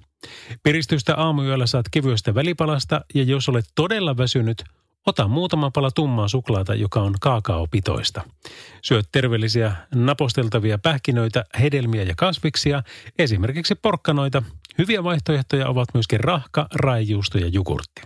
[0.62, 4.64] Piristystä aamuyöllä saat kevyestä välipalasta ja jos olet todella väsynyt,
[5.06, 8.22] ota muutama pala tummaa suklaata, joka on kaakaopitoista.
[8.82, 12.82] Syöt terveellisiä naposteltavia pähkinöitä, hedelmiä ja kasviksia,
[13.18, 14.42] esimerkiksi porkkanoita.
[14.78, 18.02] Hyviä vaihtoehtoja ovat myöskin rahka, raijuusto ja jogurtti.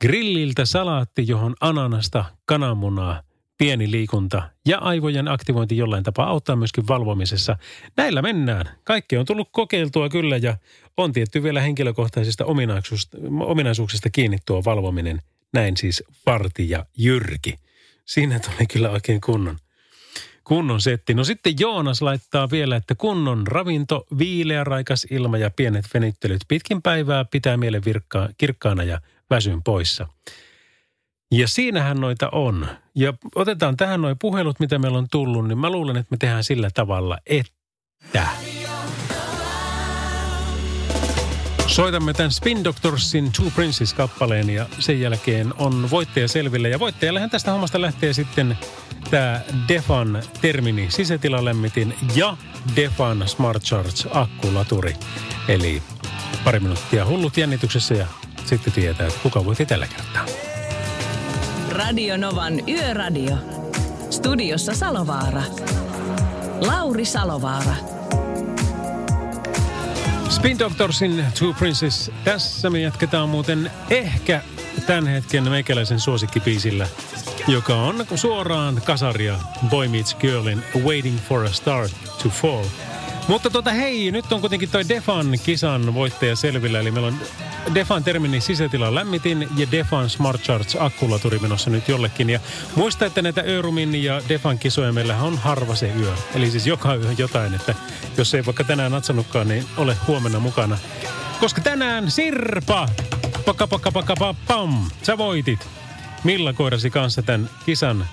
[0.00, 3.22] Grilliltä salaatti, johon ananasta, kananmunaa,
[3.60, 7.56] pieni liikunta ja aivojen aktivointi jollain tapaa auttaa myöskin valvomisessa.
[7.96, 8.70] Näillä mennään.
[8.84, 10.56] Kaikki on tullut kokeiltua kyllä ja
[10.96, 12.44] on tietty vielä henkilökohtaisista
[13.40, 15.22] ominaisuuksista, kiinni tuo valvominen.
[15.52, 17.54] Näin siis Varti ja Jyrki.
[18.04, 19.56] Siinä tuli kyllä oikein kunnon,
[20.44, 21.14] kunnon setti.
[21.14, 26.82] No sitten Joonas laittaa vielä, että kunnon ravinto, viileä raikas ilma ja pienet venyttelyt pitkin
[26.82, 29.00] päivää pitää mielen virkkaa, kirkkaana ja
[29.30, 30.08] väsyn poissa.
[31.32, 32.66] Ja siinähän noita on.
[32.94, 36.44] Ja otetaan tähän noin puhelut, mitä meillä on tullut, niin mä luulen, että me tehdään
[36.44, 38.26] sillä tavalla, että...
[41.66, 46.68] Soitamme tämän Spin Doctorsin Two Princes-kappaleen ja sen jälkeen on voittaja selville.
[46.68, 48.58] Ja voittajallehan tästä hommasta lähtee sitten
[49.10, 52.36] tämä Defan Termini sisätilalämmitin ja
[52.76, 54.96] Defan Smart Charge akkulaturi.
[55.48, 55.82] Eli
[56.44, 58.06] pari minuuttia hullut jännityksessä ja
[58.44, 60.49] sitten tietää, että kuka voitti tällä kertaa.
[61.70, 63.36] Radio Novan Yöradio.
[64.10, 65.42] Studiossa Salovaara.
[66.66, 67.74] Lauri Salovaara.
[70.28, 72.10] Spin Doctorsin Two Princes.
[72.24, 74.42] Tässä me jatketaan muuten ehkä
[74.86, 76.86] tämän hetken meikäläisen suosikkipiisillä,
[77.48, 81.88] joka on suoraan kasaria Boy Meets Girlin Waiting for a Star
[82.22, 82.64] to Fall.
[83.28, 87.18] Mutta tota hei, nyt on kuitenkin toi Defan kisan voittaja selvillä, eli meillä on
[87.74, 92.30] Defan termini sisätilan lämmitin ja Defan Smart Charge akkulaturi menossa nyt jollekin.
[92.30, 92.40] Ja
[92.76, 96.12] muista, että näitä Örumin ja Defan kisoja meillä on harva se yö.
[96.34, 97.74] Eli siis joka yö jotain, että
[98.16, 100.78] jos ei vaikka tänään natsannutkaan, niin ole huomenna mukana.
[101.40, 102.88] Koska tänään Sirpa,
[103.44, 105.68] paka paka paka pa, pam, sä voitit
[106.24, 108.06] Milla koirasi kanssa tämän kisan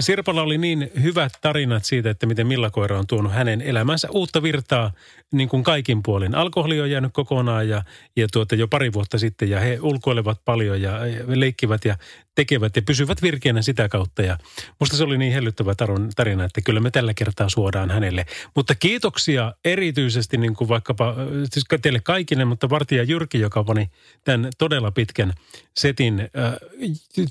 [0.00, 4.92] Sirpalla oli niin hyvät tarinat siitä, että miten Millakoira on tuonut hänen elämänsä uutta virtaa
[5.32, 6.34] niin kuin kaikin puolin.
[6.34, 7.82] Alkoholi on jäänyt kokonaan ja,
[8.16, 11.96] ja tuota, jo pari vuotta sitten ja he ulkoilevat paljon ja leikkivät ja
[12.34, 14.22] tekevät ja pysyvät virkeänä sitä kautta.
[14.22, 14.38] Ja
[14.80, 15.74] musta se oli niin hellyttävä
[16.16, 18.26] tarina, että kyllä me tällä kertaa suodaan hänelle.
[18.54, 21.14] Mutta kiitoksia erityisesti niin kuin vaikkapa,
[21.52, 23.90] siis teille kaikille, mutta Vartija Jyrki, joka pani
[24.24, 25.32] tämän todella pitkän
[25.76, 26.30] setin,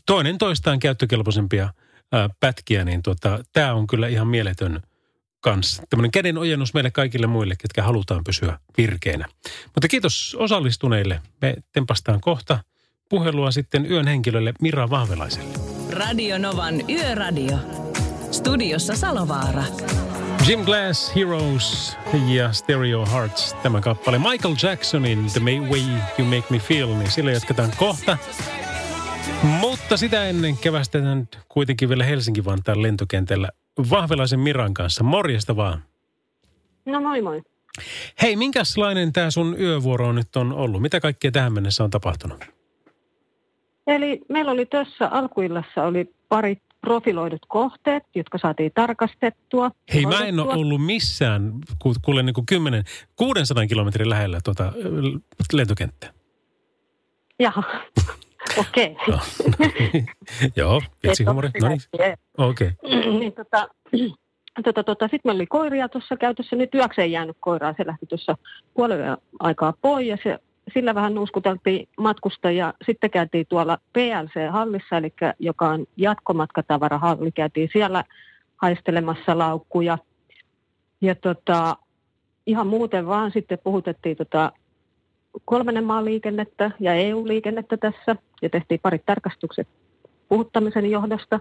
[0.06, 1.70] toinen toistaan käyttökelpoisempia–
[2.12, 4.82] ää, pätkiä, niin tota, tämä on kyllä ihan mieletön
[5.42, 5.84] kanssa.
[5.90, 9.26] Tämmöinen käden ojennus meille kaikille muille, ketkä halutaan pysyä virkeänä.
[9.76, 11.22] Mutta kiitos osallistuneille.
[11.42, 12.60] Me tempastaan kohta
[13.10, 15.54] puhelua sitten yön henkilölle Mira Vahvelaiselle.
[15.92, 17.58] Radio Novan Yöradio.
[18.32, 19.64] Studiossa Salovaara.
[20.48, 21.98] Jim Glass, Heroes
[22.28, 24.20] ja Stereo Hearts, tämä kappale.
[24.20, 25.82] Michael Jacksonin The Way
[26.18, 28.18] You Make Me Feel, niin sillä jatketaan kohta.
[29.44, 33.50] Mutta sitä ennen kevästetään kuitenkin vielä Helsinki-Vantaan lentokentällä
[33.90, 35.04] Vahvelaisen Miran kanssa.
[35.04, 35.84] Morjesta vaan.
[36.86, 37.42] No moi moi.
[38.22, 40.82] Hei, minkälainen tämä sun yövuoro nyt on ollut?
[40.82, 42.46] Mitä kaikkea tähän mennessä on tapahtunut?
[43.88, 49.72] Eli meillä oli tuossa alkuillassa oli pari profiloidut kohteet, jotka saatiin tarkastettua.
[49.94, 51.54] Hei, mä en ole ollut missään,
[52.06, 52.84] kuule niin kuin 10,
[53.16, 54.74] 600 kilometrin lähellä tuota
[55.54, 56.14] lentokenttää.
[57.40, 57.64] Jaha.
[58.58, 58.98] Okei.
[59.08, 59.20] No,
[60.56, 61.50] Joo, vitsihumori.
[61.62, 61.80] No niin.
[62.38, 62.72] Okei.
[62.84, 63.12] Okay.
[63.20, 63.68] niin, tota,
[64.64, 66.56] tota, tota, Sitten meillä oli koiria tuossa käytössä.
[66.56, 67.74] Nyt yökseen jäänyt koiraa.
[67.78, 68.38] Se lähti tuossa
[68.74, 70.40] puolen aikaa pois ja se,
[70.74, 72.74] sillä vähän nuuskuteltiin matkustajia.
[72.86, 77.32] Sitten käytiin tuolla PLC-hallissa, eli joka on jatkomatkatavarahalli.
[77.32, 78.04] Käytiin siellä
[78.58, 79.98] haistelemassa laukkuja.
[81.02, 81.78] Ja tota,
[82.46, 84.52] ihan muuten vaan sitten puhutettiin tota
[85.46, 89.68] kolmannen maan liikennettä ja EU-liikennettä tässä ja tehtiin parit tarkastukset
[90.30, 91.40] puhuttamisen johdosta.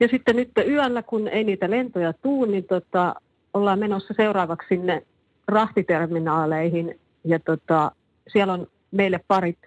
[0.00, 3.14] Ja sitten nyt yöllä, kun ei niitä lentoja tuu, niin tota,
[3.54, 5.02] ollaan menossa seuraavaksi sinne
[5.48, 7.92] rahtiterminaaleihin ja tota,
[8.28, 9.58] siellä on meille parit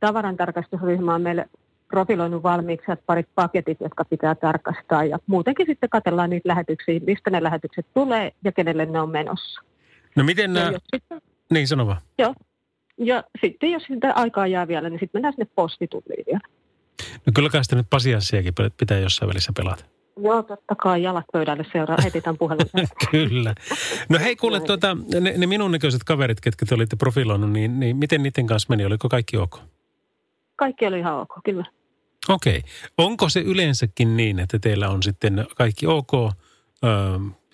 [0.00, 1.48] tavarantarkastusryhmää meille
[1.88, 7.30] profiloinut valmiiksi että parit paketit, jotka pitää tarkastaa ja muutenkin sitten katsellaan niitä lähetyksiä, mistä
[7.30, 9.62] ne lähetykset tulee ja kenelle ne on menossa.
[10.16, 10.72] No miten nämä...
[10.94, 11.20] Sitten...
[11.50, 12.00] Niin, sano vaan.
[12.18, 12.34] Joo.
[12.98, 16.48] Ja sitten jos sitä aikaa jää vielä, niin sitten mennään sinne postitulliin vielä.
[17.26, 19.84] No kyllä kai sitä nyt pasiassiakin pitää jossain välissä pelata.
[20.16, 22.66] Joo, totta kai jalat pöydälle seuraa heti tämän puhelun.
[23.10, 23.54] Kyllä.
[24.08, 27.96] No hei kuule, tuota, ne, ne minun näköiset kaverit, ketkä te olitte profiloinut, niin, niin
[27.96, 28.84] miten niiden kanssa meni?
[28.84, 29.58] Oliko kaikki ok?
[30.56, 31.64] Kaikki oli ihan ok, kyllä.
[32.28, 32.58] Okei.
[32.58, 32.70] Okay.
[32.98, 36.90] Onko se yleensäkin niin, että teillä on sitten kaikki ok öö,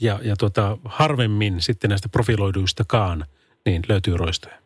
[0.00, 3.24] ja, ja tuota, harvemmin sitten näistä profiloiduistakaan
[3.66, 4.59] niin löytyy roistoja?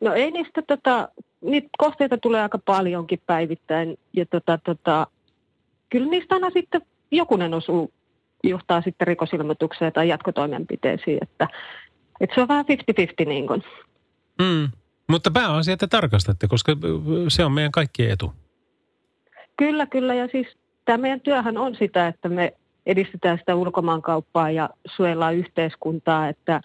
[0.00, 1.08] No ei niistä, tota,
[1.40, 5.06] niitä kohteita tulee aika paljonkin päivittäin ja tota, tota,
[5.90, 7.92] kyllä niistä aina sitten jokunen osuu
[8.44, 11.48] johtaa sitten rikosilmoitukseen tai jatkotoimenpiteisiin, että,
[12.20, 12.64] että se on vähän
[13.24, 13.64] 50-50 niin kuin.
[14.42, 14.68] Mm.
[15.08, 16.76] Mutta pääasia, että tarkastatte, koska
[17.28, 18.32] se on meidän kaikkien etu.
[19.56, 20.14] Kyllä, kyllä.
[20.14, 20.46] Ja siis
[20.84, 22.54] tämä meidän työhän on sitä, että me
[22.86, 26.60] edistetään sitä ulkomaankauppaa ja suojellaan yhteiskuntaa, että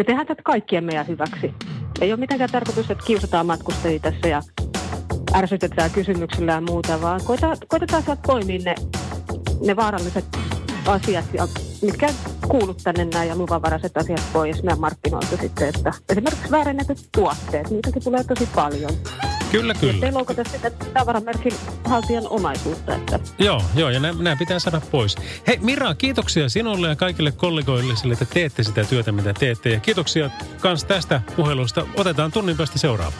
[0.00, 1.54] me tehdään tätä kaikkien meidän hyväksi.
[2.00, 4.42] Ei ole mitenkään tarkoitus, että kiusataan matkustajia tässä ja
[5.34, 7.20] ärsytetään kysymyksillä ja muuta, vaan
[7.68, 8.74] koitetaan, sieltä poimia ne,
[9.66, 10.24] ne vaaralliset
[10.86, 11.48] asiat, ja,
[11.82, 12.08] mitkä
[12.48, 15.68] kuulut tänne näin ja luvanvaraiset asiat pois meidän markkinoilta sitten.
[15.68, 18.90] Että esimerkiksi väärennetyt tuotteet, niitäkin tulee tosi paljon.
[19.50, 19.94] Kyllä, kyllä.
[19.94, 21.52] Ettei loukata sitä tavaramerkin
[21.84, 22.94] haltijan omaisuutta.
[22.94, 23.20] Että.
[23.38, 25.16] Joo, joo, ja nämä pitää saada pois.
[25.46, 29.68] Hei Mira, kiitoksia sinulle ja kaikille kollegoille sille, että teette sitä työtä, mitä teette.
[29.70, 30.30] Ja kiitoksia
[30.62, 31.86] myös tästä puhelusta.
[31.96, 33.16] Otetaan tunnin päästä seuraava.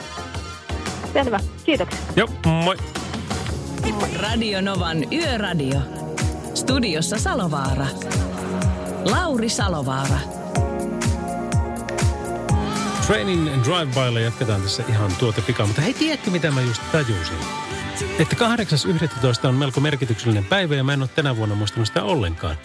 [1.13, 2.01] Selvä, kiitoksia.
[2.17, 2.77] Joo, moi.
[4.17, 5.81] Radio Novan Yöradio.
[6.55, 7.87] Studiossa Salovaara.
[9.05, 10.40] Lauri Salovaara.
[13.11, 15.67] Training and Drive-bylla jatketaan tässä ihan tuota pikaa.
[15.67, 17.37] Mutta hei, tiedätkö mitä mä just tajusin?
[18.19, 18.37] Että
[19.43, 19.49] 8.11.
[19.49, 22.57] on melko merkityksellinen päivä ja mä en ole tänä vuonna muistanut sitä ollenkaan.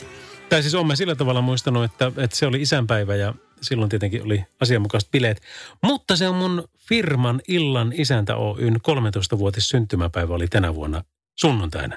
[0.49, 4.45] Tai siis olen sillä tavalla muistanut, että, että se oli isänpäivä ja silloin tietenkin oli
[4.61, 5.41] asianmukaiset bileet.
[5.83, 11.03] Mutta se on mun firman Illan isäntä Oyn 13-vuotis syntymäpäivä oli tänä vuonna
[11.39, 11.95] sunnuntaina.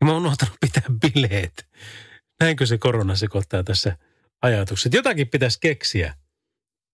[0.00, 1.66] Ja mä oon unohtanut pitää bileet.
[2.40, 3.96] Näinkö se korona sekoittaa tässä
[4.42, 4.94] ajatukset?
[4.94, 6.14] Jotakin pitäisi keksiä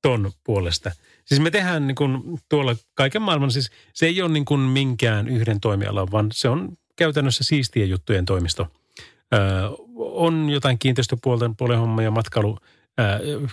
[0.02, 0.90] ton puolesta.
[1.24, 5.28] Siis me tehdään niin kuin tuolla kaiken maailman, siis se ei ole niin kuin minkään
[5.28, 8.68] yhden toimialan, vaan se on käytännössä siistien juttujen toimisto.
[9.34, 9.40] Öö,
[9.96, 12.58] on jotain kiinteistöpuolten puolen hommia, matkailu,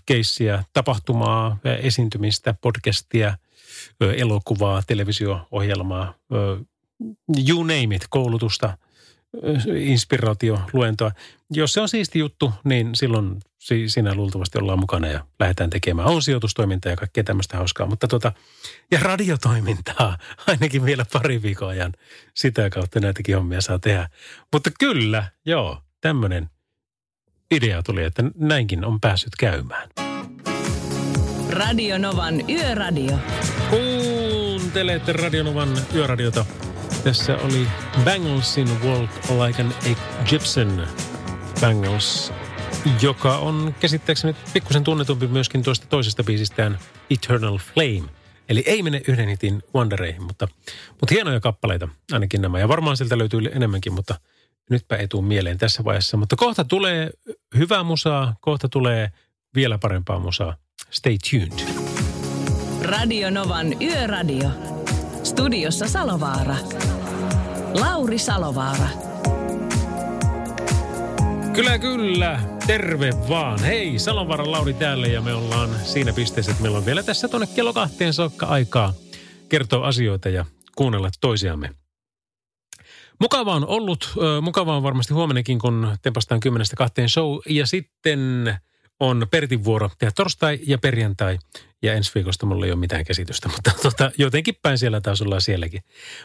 [0.05, 3.37] keissiä, tapahtumaa, esiintymistä, podcastia,
[4.17, 6.13] elokuvaa, televisio-ohjelmaa,
[7.49, 8.77] you name it, koulutusta,
[9.75, 11.11] inspiraatio, luentoa.
[11.51, 13.39] Jos se on siisti juttu, niin silloin
[13.88, 16.07] siinä luultavasti ollaan mukana ja lähdetään tekemään.
[16.07, 18.32] On sijoitustoimintaa ja kaikkea tämmöistä hauskaa, mutta tota,
[18.91, 20.17] ja radiotoimintaa
[20.47, 21.93] ainakin vielä pari viikon ajan.
[22.34, 24.09] Sitä kautta näitäkin hommia saa tehdä.
[24.53, 26.49] Mutta kyllä, joo, tämmöinen
[27.51, 29.89] idea tuli, että näinkin on päässyt käymään.
[31.49, 33.19] Radio Novan Yöradio.
[33.69, 36.45] Kuuntelette Radio Novan Yöradiota.
[37.03, 37.67] Tässä oli
[38.03, 40.87] Banglesin Walk Like an Egyptian
[41.61, 42.33] Bangles,
[43.01, 46.79] joka on käsittääkseni pikkusen tunnetumpi myöskin tuosta toisesta biisistään
[47.09, 48.09] Eternal Flame.
[48.49, 50.47] Eli ei mene yhden hitin Wondereihin, mutta,
[50.89, 52.59] mutta hienoja kappaleita ainakin nämä.
[52.59, 54.15] Ja varmaan sieltä löytyy enemmänkin, mutta–
[54.69, 56.17] nytpä ei tule mieleen tässä vaiheessa.
[56.17, 57.09] Mutta kohta tulee
[57.57, 59.11] hyvää musaa, kohta tulee
[59.55, 60.55] vielä parempaa musaa.
[60.89, 61.69] Stay tuned.
[62.81, 64.76] Radio Novan Yöradio.
[65.28, 66.55] Studiossa Salovaara.
[67.73, 68.88] Lauri Salovaara.
[71.53, 72.39] Kyllä, kyllä.
[72.67, 73.59] Terve vaan.
[73.59, 77.47] Hei, Salonvaaran Lauri täällä ja me ollaan siinä pisteessä, että meillä on vielä tässä tuonne
[77.55, 78.93] kello kahteen saakka aikaa
[79.49, 81.69] kertoa asioita ja kuunnella toisiamme.
[83.21, 87.38] Mukava on ollut, mukava on varmasti huomennakin, kun tempastaan kymmenestä kahteen show.
[87.49, 88.57] Ja sitten
[88.99, 91.39] on Pertin vuoro tehdä torstai ja perjantai.
[91.81, 95.41] Ja ensi viikosta mulla ei ole mitään käsitystä, mutta tota, jotenkin päin siellä taas ollaan
[95.41, 95.83] sielläkin.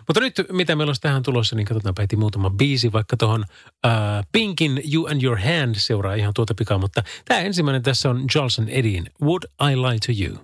[0.09, 3.41] Mutta nyt, mitä meillä olisi tähän tulossa, niin katsotaan heti muutama biisi, vaikka tuohon
[3.87, 3.91] uh,
[4.33, 6.79] Pinkin You and Your Hand seuraa ihan tuota pikaa.
[6.79, 9.43] Mutta tämä ensimmäinen tässä on Jolson Edin, Would
[9.73, 10.39] I Lie to You?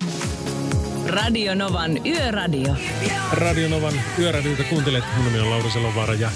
[1.08, 2.76] Radio Novan Yöradio.
[3.32, 5.04] Radionovan yöradiota kuuntelet.
[5.16, 6.30] Mun nimi on Lauri Salovaara ja,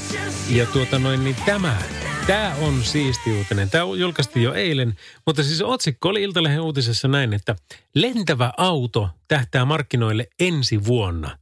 [0.51, 1.79] ja tuota noin, niin tämä,
[2.27, 3.71] tämä on siisti uutinen.
[3.71, 4.97] Tämä julkaistiin jo eilen,
[5.27, 7.57] mutta siis otsikko oli Iltalehden uutisessa näin, että
[7.95, 11.39] lentävä auto tähtää markkinoille ensi vuonna.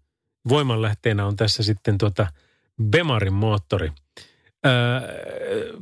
[0.49, 2.27] Voimanlähteenä on tässä sitten tuota
[2.83, 3.93] Bemarin moottori.
[4.67, 5.81] Öö,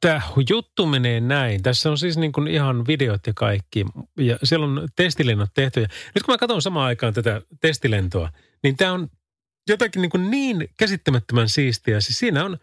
[0.00, 0.20] Tämä
[0.50, 1.62] juttu menee näin.
[1.62, 3.84] Tässä on siis niin kuin ihan videot ja kaikki.
[4.18, 5.80] Ja siellä on testilennot tehty.
[5.80, 8.30] Ja nyt kun mä katson samaan aikaan tätä testilentoa,
[8.62, 9.08] niin tämä on
[9.68, 12.00] jotakin niin, kuin niin käsittämättömän siistiä.
[12.00, 12.58] Siis siinä on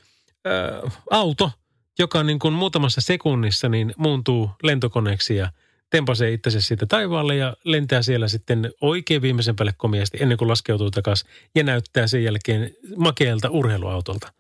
[0.48, 1.52] äh, auto,
[2.00, 5.52] joka niin kuin muutamassa sekunnissa niin muuntuu lentokoneeksi ja
[5.90, 10.92] tempasee itsensä siitä taivaalle ja lentää siellä sitten oikein viimeisen päälle komiasti ennen kuin laskeutuu
[10.92, 14.34] takaisin ja näyttää sen jälkeen makeelta urheiluautolta.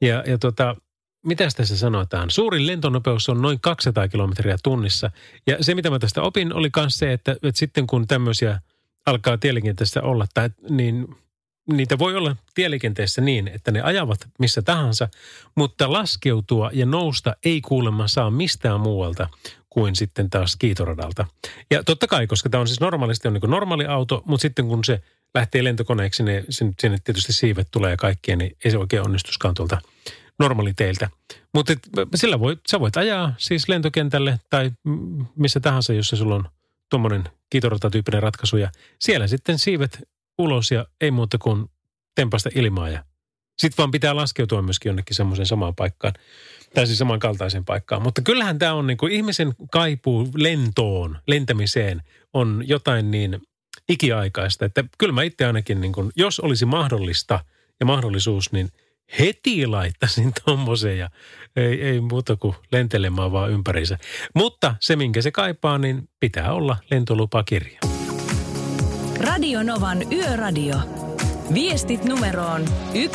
[0.00, 0.76] Ja, ja tota,
[1.26, 2.30] mitä tässä sanotaan?
[2.30, 5.10] Suurin lentonopeus on noin 200 kilometriä tunnissa.
[5.46, 8.60] Ja se, mitä mä tästä opin, oli myös se, että, että sitten kun tämmöisiä
[9.06, 11.16] alkaa tieliikenteessä olla, tai, niin
[11.76, 15.08] niitä voi olla tieliikenteessä niin, että ne ajavat missä tahansa,
[15.54, 19.28] mutta laskeutua ja nousta ei kuulemma saa mistään muualta
[19.70, 21.26] kuin sitten taas kiitoradalta.
[21.70, 24.84] Ja totta kai, koska tämä on siis normaalisti on niin normaali auto, mutta sitten kun
[24.84, 25.02] se
[25.34, 29.80] lähtee lentokoneeksi, niin sinne tietysti siivet tulee ja kaikkea, niin ei se oikein onnistuskaan tuolta
[30.38, 31.10] normaaliteiltä.
[31.54, 31.72] Mutta
[32.14, 34.70] sillä voi, sä voit ajaa siis lentokentälle tai
[35.36, 36.44] missä tahansa, jossa sulla on
[36.90, 38.56] tuommoinen kiitoratatyyppinen ratkaisu.
[38.56, 40.08] Ja siellä sitten siivet
[40.40, 41.66] ulos ja ei muuta kuin
[42.14, 42.88] tempasta ilmaa.
[42.88, 43.04] Ja
[43.58, 46.14] sitten vaan pitää laskeutua myöskin jonnekin semmoiseen samaan paikkaan.
[46.74, 48.02] Tai siis samankaltaiseen paikkaan.
[48.02, 53.42] Mutta kyllähän tämä on niin kuin ihmisen kaipuu lentoon, lentämiseen on jotain niin
[53.88, 54.64] ikiaikaista.
[54.64, 57.44] Että kyllä mä itse ainakin, niin kuin, jos olisi mahdollista
[57.80, 58.68] ja mahdollisuus, niin–
[59.18, 61.10] heti laittaisin tommosen ja
[61.56, 63.98] ei, ei muuta kuin lentelemään vaan ympärinsä.
[64.34, 67.89] Mutta se, minkä se kaipaa, niin pitää olla lentolupakirja.
[69.20, 70.76] Radio Novan Yöradio.
[71.54, 72.64] Viestit numeroon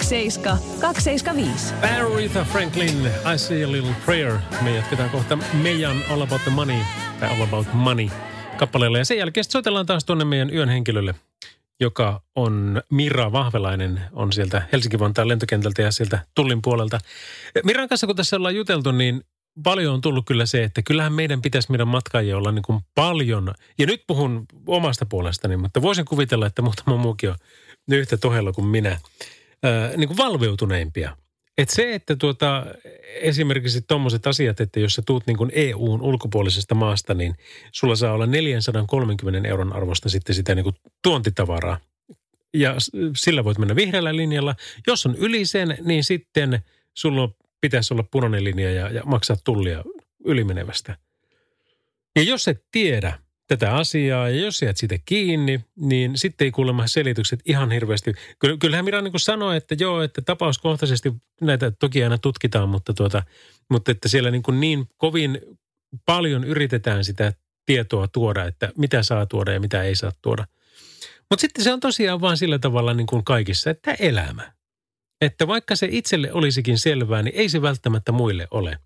[0.02, 1.74] 17275.
[1.76, 4.38] Aretha Franklin, I see a little prayer.
[4.62, 6.80] Me jatketaan kohta meidän All About the Money,
[7.20, 8.10] tai All About Money
[8.58, 8.98] kappaleella.
[8.98, 11.16] Ja sen jälkeen soitellaan taas tuonne meidän yön henkilölle,
[11.80, 17.00] joka on Mira Vahvelainen, on sieltä Helsinki-Vantaan lentokentältä ja sieltä Tullin puolelta.
[17.64, 19.22] Miran kanssa, kun tässä ollaan juteltu, niin
[19.64, 23.54] paljon on tullut kyllä se, että kyllähän meidän pitäisi meidän matkaajia olla niin kuin paljon,
[23.78, 27.36] ja nyt puhun omasta puolestani, mutta voisin kuvitella, että muutama muukin on
[27.92, 29.00] yhtä tohella kuin minä,
[29.64, 31.18] ää, niin kuin valveutuneimpia.
[31.58, 32.66] Et se, että tuota,
[33.22, 37.36] esimerkiksi tuommoiset asiat, että jos sä tuut niin kuin EUn ulkopuolisesta maasta, niin
[37.72, 41.78] sulla saa olla 430 euron arvosta sitten sitä niin kuin tuontitavaraa.
[42.54, 42.76] Ja
[43.16, 44.56] sillä voit mennä vihreällä linjalla.
[44.88, 46.60] Jos on yli sen, niin sitten
[46.94, 47.30] sulla
[47.62, 49.84] pitäisi olla punainen linja ja, ja maksaa tullia
[50.26, 50.98] ylimenevästä.
[52.16, 54.30] Ja jos et tiedä, tätä asiaa.
[54.30, 58.14] Ja jos jäät siitä kiinni, niin sitten ei kuulemma selitykset ihan hirveästi.
[58.60, 63.24] Kyllähän Mira niin sanoi, että joo, että tapauskohtaisesti näitä toki aina tutkitaan, mutta, tuota,
[63.70, 65.42] mutta että siellä niin, kuin niin kovin
[66.06, 67.34] paljon yritetään sitä
[67.66, 70.48] tietoa tuoda, että mitä saa tuoda ja mitä ei saa tuoda.
[71.30, 74.55] Mutta sitten se on tosiaan vaan sillä tavalla niin kuin kaikissa, että elämä.
[75.26, 78.78] Että vaikka se itselle olisikin selvää, niin ei se välttämättä muille ole–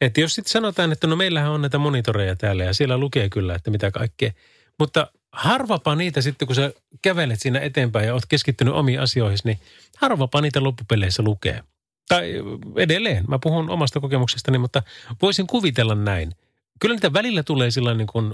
[0.00, 3.54] että jos sitten sanotaan, että no meillähän on näitä monitoreja täällä ja siellä lukee kyllä,
[3.54, 4.30] että mitä kaikkea.
[4.78, 6.72] Mutta harvapa niitä sitten, kun sä
[7.02, 9.58] kävelet siinä eteenpäin ja oot keskittynyt omiin asioihin, niin
[9.96, 11.62] harvapa niitä loppupeleissä lukee.
[12.08, 12.34] Tai
[12.76, 14.82] edelleen, mä puhun omasta kokemuksestani, mutta
[15.22, 16.32] voisin kuvitella näin.
[16.80, 18.32] Kyllä niitä välillä tulee sillä niin kuin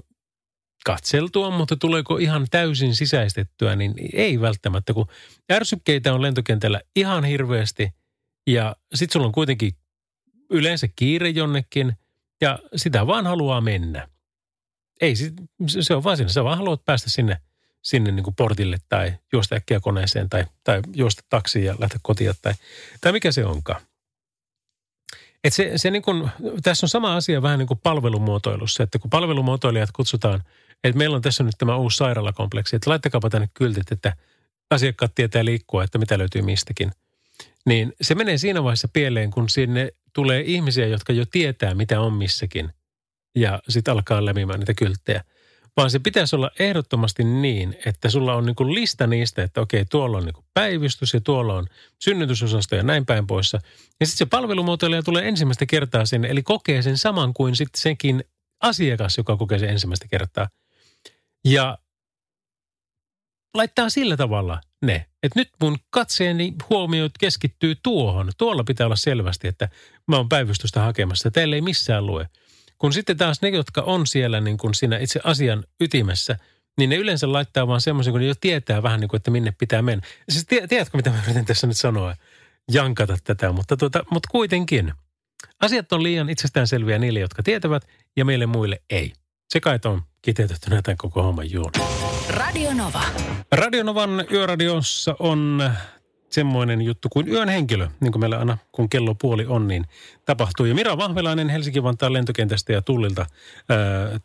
[0.84, 5.06] katseltua, mutta tuleeko ihan täysin sisäistettyä, niin ei välttämättä, kun
[5.52, 7.90] ärsykkeitä on lentokentällä ihan hirveästi
[8.46, 9.72] ja sitten sulla on kuitenkin
[10.50, 11.92] yleensä kiire jonnekin
[12.40, 14.08] ja sitä vaan haluaa mennä.
[15.00, 15.14] Ei,
[15.66, 16.32] se on vaan siinä.
[16.32, 17.38] Sä vaan haluat päästä sinne,
[17.82, 22.32] sinne niin kuin portille tai juosta äkkiä koneeseen tai, tai juosta taksiin ja lähteä kotiin
[22.42, 22.52] tai,
[23.00, 23.80] tai mikä se onkaan.
[25.44, 26.30] Et se, se niin kuin,
[26.62, 30.42] tässä on sama asia vähän niin kuin palvelumuotoilussa, että kun palvelumuotoilijat kutsutaan,
[30.84, 34.16] että meillä on tässä nyt tämä uusi sairaalakompleksi, että laittakaapa tänne kyltit, että
[34.70, 36.90] asiakkaat tietää liikkua, että mitä löytyy mistäkin.
[37.66, 42.12] Niin se menee siinä vaiheessa pieleen, kun sinne tulee ihmisiä, jotka jo tietää, mitä on
[42.12, 42.70] missäkin.
[43.34, 45.24] Ja sitten alkaa lämimään niitä kylttejä.
[45.76, 50.18] Vaan se pitäisi olla ehdottomasti niin, että sulla on niinku lista niistä, että okei, tuolla
[50.18, 51.66] on niinku päivystys ja tuolla on
[52.02, 53.58] synnytysosasto ja näin päin poissa.
[54.00, 58.24] Ja sitten se palvelumuotoilija tulee ensimmäistä kertaa sinne, eli kokee sen saman kuin sitten senkin
[58.62, 60.48] asiakas, joka kokee sen ensimmäistä kertaa.
[61.44, 61.78] Ja
[63.54, 65.06] laittaa sillä tavalla ne.
[65.22, 68.30] Että nyt mun katseeni huomiot keskittyy tuohon.
[68.38, 69.68] Tuolla pitää olla selvästi, että
[70.08, 71.30] mä oon päivystystä hakemassa.
[71.30, 72.28] Teille ei missään lue.
[72.82, 76.36] Kun sitten taas ne, jotka on siellä niin kuin siinä itse asian ytimessä,
[76.78, 79.52] niin ne yleensä laittaa vaan semmoisen, kun ne jo tietää vähän niin kuin, että minne
[79.58, 80.06] pitää mennä.
[80.28, 82.16] Siis tie- tiedätkö, mitä mä yritän tässä nyt sanoa?
[82.72, 84.92] Jankata tätä, mutta, tuota, mutta kuitenkin.
[85.60, 89.12] Asiat on liian itsestäänselviä niille, jotka tietävät, ja meille muille ei.
[89.48, 91.80] Se kai on kiteytettynä tämän koko homman juuri.
[92.28, 93.02] Radio Nova.
[93.52, 95.70] Radionovan yöradiossa on
[96.32, 99.84] semmoinen juttu kuin yön henkilö, niin kuin meillä aina kun kello puoli on, niin
[100.24, 100.66] tapahtuu.
[100.66, 103.26] Ja Mira Vahvelainen Helsinki-Vantaan lentokentästä ja Tullilta,
[103.68, 103.78] ää,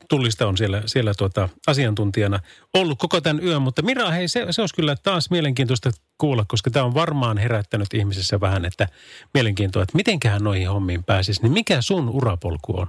[0.09, 2.39] Tullista on siellä, siellä tuota, asiantuntijana
[2.73, 3.61] ollut koko tämän yön.
[3.61, 7.93] Mutta Mira, hei, se, se olisi kyllä taas mielenkiintoista kuulla, koska tämä on varmaan herättänyt
[7.93, 8.87] ihmisessä vähän, että
[9.33, 11.41] mielenkiintoa, että mitenköhän noihin hommiin pääsisi.
[11.41, 12.87] Niin mikä sun urapolku on?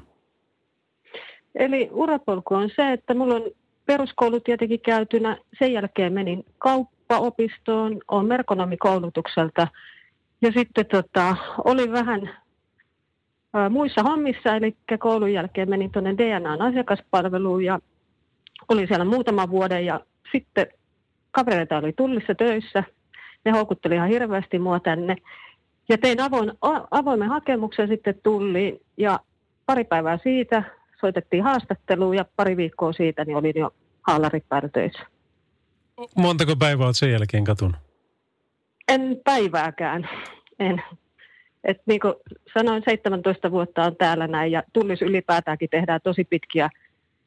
[1.55, 3.43] Eli urapolku on se, että mulla on
[3.87, 5.39] peruskoulu tietenkin käytynä.
[5.59, 6.45] Sen jälkeen menin
[7.09, 9.69] kauppaopistoon, olen merkonomikoulutukselta.
[10.43, 12.31] Ja sitten tota, olin vähän
[13.57, 17.79] ä, muissa hommissa, eli koulun jälkeen menin tuonne DNAn asiakaspalveluun ja
[18.69, 20.01] olin siellä muutaman vuoden ja
[20.33, 20.67] sitten
[21.31, 22.85] kavereita oli tullissa töissä.
[23.45, 25.17] Ne houkutteli ihan hirveästi mua tänne.
[25.89, 26.53] Ja tein avoin,
[26.91, 29.21] avoimen hakemuksen sitten tulliin ja
[29.67, 30.63] pari päivää siitä
[31.01, 33.71] soitettiin haastatteluun ja pari viikkoa siitä niin olin jo
[34.07, 35.18] haalarit päällä töissä.
[36.17, 37.77] Montako päivää olet sen jälkeen katunut?
[38.89, 40.09] En päivääkään.
[40.59, 40.83] En.
[41.65, 42.15] Et niin kuin
[42.59, 46.71] sanoin, 17 vuotta on täällä näin ja tullis ylipäätäänkin tehdään tosi pitkiä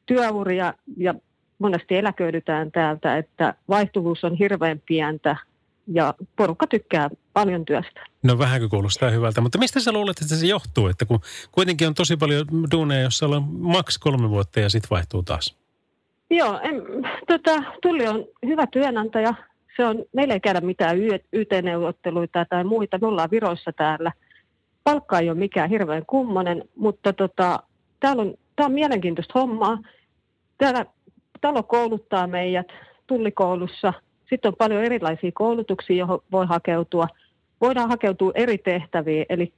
[0.06, 1.14] työuria ja
[1.58, 5.36] monesti eläköidytään täältä, että vaihtuvuus on hirveän pientä
[5.86, 8.00] ja porukka tykkää paljon työstä.
[8.22, 10.86] No vähänkö kuulostaa hyvältä, mutta mistä sä luulet, että se johtuu?
[10.86, 11.20] Että kun
[11.52, 15.61] kuitenkin on tosi paljon duuneja, jossa ollaan maks kolme vuotta ja sitten vaihtuu taas.
[16.36, 16.82] Joo, en,
[17.26, 19.34] tota, Tulli on hyvä työnantaja.
[19.76, 20.98] Se on, meillä ei käydä mitään
[21.32, 22.98] YT-neuvotteluita tai muita.
[22.98, 24.12] Me ollaan viroissa täällä.
[24.84, 27.62] Palkka ei ole mikään hirveän kummonen, mutta tota,
[28.00, 29.78] täällä on, tää on mielenkiintoista hommaa.
[30.58, 30.86] Täällä
[31.40, 32.66] talo kouluttaa meidät
[33.06, 33.92] tullikoulussa.
[34.30, 37.06] Sitten on paljon erilaisia koulutuksia, johon voi hakeutua.
[37.60, 39.52] Voidaan hakeutua eri tehtäviin, eli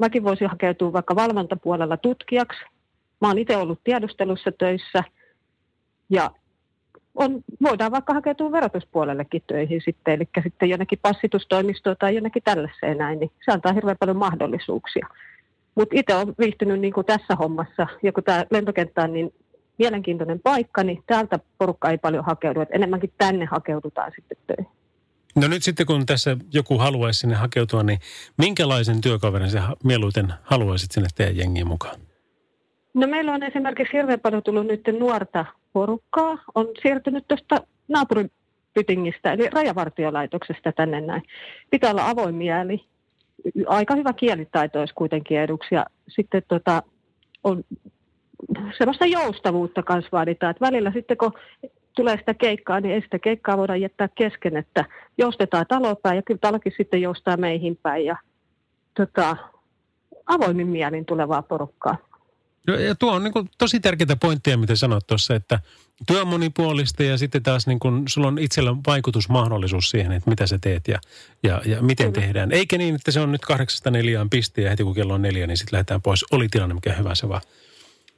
[0.00, 2.64] mäkin voisin hakeutua vaikka valvontapuolella tutkijaksi.
[3.20, 5.04] Mä oon itse ollut tiedustelussa töissä
[6.10, 6.30] ja
[7.14, 13.20] on, voidaan vaikka hakeutua verotuspuolellekin töihin sitten, eli sitten jonnekin passitustoimistoon tai jonnekin tällaiseen näin,
[13.20, 15.08] niin se antaa hirveän paljon mahdollisuuksia.
[15.74, 19.34] Mutta itse olen viihtynyt niin kuin tässä hommassa, ja kun tämä lentokenttä on niin
[19.78, 24.72] mielenkiintoinen paikka, niin täältä porukka ei paljon hakeudu, että enemmänkin tänne hakeudutaan sitten töihin.
[25.36, 27.98] No nyt sitten kun tässä joku haluaisi sinne hakeutua, niin
[28.38, 32.00] minkälaisen työkaverin sä mieluiten haluaisit sinne teidän jengiin mukaan?
[32.94, 36.38] No meillä on esimerkiksi hirveän paljon tullut nyt nuorta porukkaa.
[36.54, 37.56] On siirtynyt tuosta
[37.88, 41.22] naapuripytingistä, eli rajavartiolaitoksesta tänne näin.
[41.70, 42.84] Pitää olla avoin mieli.
[43.66, 45.74] Aika hyvä kielitaito olisi kuitenkin eduksi.
[45.74, 46.82] Ja sitten tota,
[47.44, 47.64] on
[48.78, 50.50] sellaista joustavuutta kanssa vaaditaan.
[50.50, 51.32] Että välillä sitten kun
[51.96, 54.84] tulee sitä keikkaa, niin ei sitä keikkaa voida jättää kesken, että
[55.18, 58.04] joustetaan talopäin ja kyllä talokin sitten joustaa meihin päin.
[58.04, 58.16] Ja
[58.96, 59.36] tota,
[60.26, 61.96] avoimin mielin tulevaa porukkaa.
[62.68, 65.60] No, ja tuo on niin kuin tosi tärkeitä pointteja, mitä sanoit tuossa, että
[66.06, 70.46] työ on monipuolista ja sitten taas niin kuin, sulla on itsellä vaikutusmahdollisuus siihen, että mitä
[70.46, 70.98] sä teet ja,
[71.42, 72.26] ja, ja miten Kyllä.
[72.26, 72.52] tehdään.
[72.52, 75.46] Eikä niin, että se on nyt kahdeksasta neljään piste ja heti kun kello on neljä,
[75.46, 76.24] niin sitten lähdetään pois.
[76.32, 77.42] Oli tilanne mikä hyvä se vaan,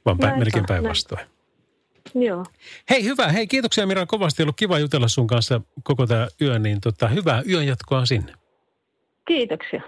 [0.05, 1.25] vaan päin, melkein päinvastoin.
[2.15, 2.45] Joo.
[2.89, 6.81] Hei hyvä, hei kiitoksia Mira kovasti, ollut kiva jutella sun kanssa koko tämä yö, niin
[6.81, 8.33] tota, hyvää yön jatkoa sinne.
[9.27, 9.81] Kiitoksia.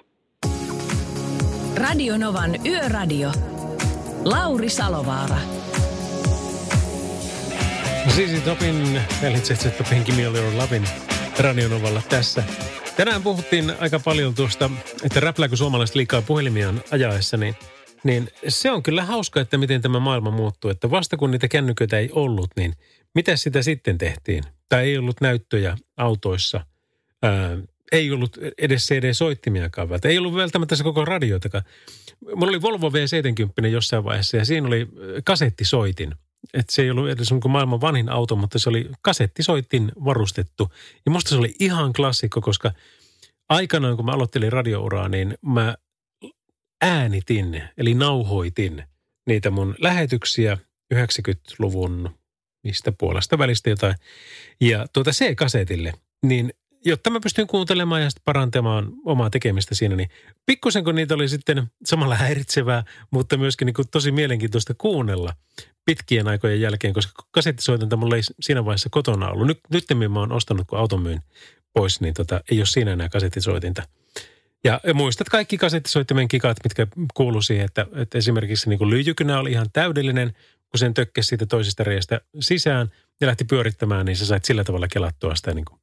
[1.75, 3.31] Radio Novan Yöradio.
[4.25, 5.37] Lauri Salovaara.
[8.15, 10.87] Sisi Topin, Elitse Topin, Kimi Lavin
[11.39, 12.43] Radionovalla tässä.
[12.97, 14.69] Tänään puhuttiin aika paljon tuosta,
[15.03, 17.55] että räplääkö suomalaiset liikaa puhelimiaan ajaessa, niin,
[18.03, 20.71] niin se on kyllä hauska, että miten tämä maailma muuttuu.
[20.71, 22.73] Että vasta kun niitä kännyköitä ei ollut, niin
[23.15, 24.43] mitä sitä sitten tehtiin?
[24.69, 26.65] Tai ei ollut näyttöjä autoissa.
[27.23, 27.57] Ää,
[27.91, 30.09] ei ollut edes CD-soittimiakaan välttämättä.
[30.09, 31.63] Ei ollut välttämättä se koko radioitakaan.
[32.35, 34.87] Mulla oli Volvo V70 jossain vaiheessa ja siinä oli
[35.25, 36.15] kasettisoitin.
[36.53, 40.71] Että se ei ollut edes niin maailman vanhin auto, mutta se oli kasettisoitin varustettu.
[41.05, 42.71] Ja musta se oli ihan klassikko, koska
[43.49, 45.75] aikanaan kun mä aloittelin radiouraa, niin mä
[46.81, 48.83] äänitin, eli nauhoitin
[49.27, 50.57] niitä mun lähetyksiä
[50.93, 52.09] 90-luvun
[52.63, 53.95] mistä puolesta välistä jotain.
[54.61, 55.93] Ja tuota C-kasetille,
[56.25, 56.53] niin
[56.85, 60.09] jotta mä pystyn kuuntelemaan ja sitten parantamaan omaa tekemistä siinä, niin
[60.45, 65.33] pikkusen kun niitä oli sitten samalla häiritsevää, mutta myöskin niin kuin tosi mielenkiintoista kuunnella
[65.85, 69.47] pitkien aikojen jälkeen, koska kasettisoitinta mulla ei siinä vaiheessa kotona ollut.
[69.47, 71.21] Nyt, nyt mä oon ostanut, kun auton myyn
[71.73, 73.83] pois, niin tota, ei ole siinä enää kasettisoitinta.
[74.63, 79.51] Ja muistat kaikki kasettisoittimen kikat, mitkä kuulu siihen, että, että esimerkiksi niin kuin lyijykynä oli
[79.51, 80.33] ihan täydellinen,
[80.71, 84.87] kun sen tökkäsi siitä toisesta reiästä sisään ja lähti pyörittämään, niin sä sait sillä tavalla
[84.87, 85.79] kelattua sitä niin kuin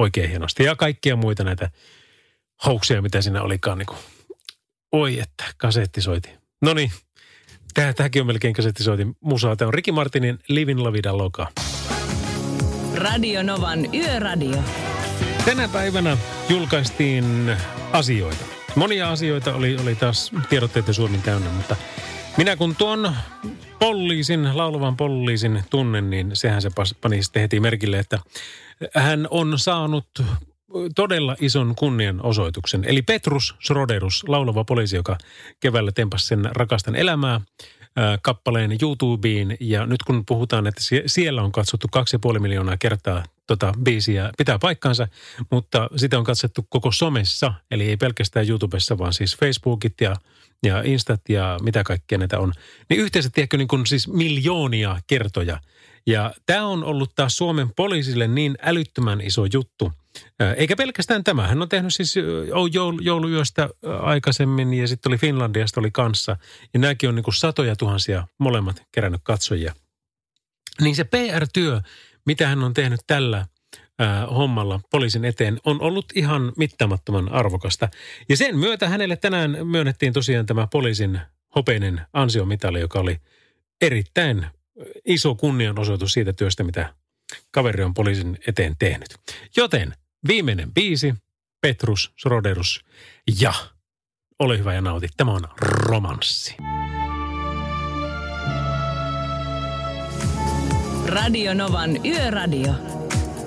[0.00, 0.64] oikein hienosti.
[0.64, 1.70] Ja kaikkia muita näitä
[2.66, 3.78] houksia, mitä siinä olikaan.
[3.78, 3.98] Niin kuin,
[4.92, 6.30] oi että, kasettisoiti.
[6.62, 6.90] No niin,
[7.74, 9.56] Tää, tämäkin on melkein kasettisoitin musaa.
[9.56, 11.46] Tämä on Ricky Martinin Livin La Vida Loca.
[12.94, 14.56] Radio Novan Yöradio.
[15.44, 16.16] Tänä päivänä
[16.48, 17.56] julkaistiin
[17.92, 18.44] asioita.
[18.74, 21.76] Monia asioita oli, oli taas tiedotteiden Suomen täynnä, mutta
[22.36, 23.16] minä kun tuon
[23.78, 26.70] poliisin, laulavan poliisin tunnen, niin sehän se
[27.00, 28.18] pani sitten heti merkille, että
[28.94, 30.06] hän on saanut
[30.94, 32.84] todella ison kunnianosoituksen.
[32.84, 35.18] Eli Petrus Sroderus, laulava poliisi, joka
[35.60, 37.40] keväällä tempasi sen Rakastan elämää
[38.22, 39.56] kappaleen YouTubeen.
[39.60, 41.86] Ja nyt kun puhutaan, että siellä on katsottu
[42.32, 45.08] 2,5 miljoonaa kertaa tota biisiä, pitää paikkansa,
[45.50, 50.16] mutta sitä on katsottu koko somessa, eli ei pelkästään YouTubessa, vaan siis Facebookit ja,
[50.66, 52.52] ja Instat ja mitä kaikkea näitä on.
[52.90, 55.60] Niin yhteensä, tiedätkö, niin kuin siis miljoonia kertoja.
[56.06, 59.92] Ja tämä on ollut taas Suomen poliisille niin älyttömän iso juttu–
[60.56, 61.46] eikä pelkästään tämä.
[61.46, 62.14] Hän on tehnyt siis
[63.00, 63.68] jouluyöstä
[64.02, 66.36] aikaisemmin ja sitten oli Finlandiasta oli kanssa.
[66.74, 69.74] Ja nämäkin on niin kuin satoja tuhansia molemmat kerännyt katsojia.
[70.80, 71.80] Niin se PR-työ,
[72.26, 73.46] mitä hän on tehnyt tällä
[74.00, 77.88] äh, hommalla poliisin eteen, on ollut ihan mittamattoman arvokasta.
[78.28, 81.20] Ja sen myötä hänelle tänään myönnettiin tosiaan tämä poliisin
[81.54, 83.16] hopeinen ansiomitali, joka oli
[83.80, 84.46] erittäin
[85.04, 86.94] iso kunnianosoitus siitä työstä, mitä
[87.50, 89.08] kaveri on poliisin eteen tehnyt.
[89.56, 89.94] Joten
[90.28, 91.14] viimeinen biisi,
[91.60, 92.84] Petrus Sroderus
[93.40, 93.52] ja
[94.38, 95.08] ole hyvä ja nauti.
[95.16, 96.56] Tämä on romanssi.
[101.06, 102.99] Radio Novan Yöradio.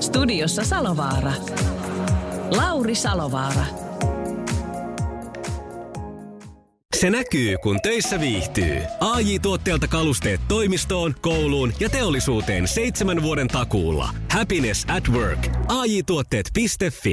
[0.04, 1.34] Studiossa Salovaara.
[2.58, 3.66] Lauri Salovaara.
[6.95, 8.78] Se näkyy, kun töissä viihtyy.
[8.99, 14.10] ai tuotteelta kalusteet toimistoon, kouluun ja teollisuuteen seitsemän vuoden takuulla.
[14.32, 15.47] Happiness at work.
[15.68, 17.12] AJ-tuotteet.fi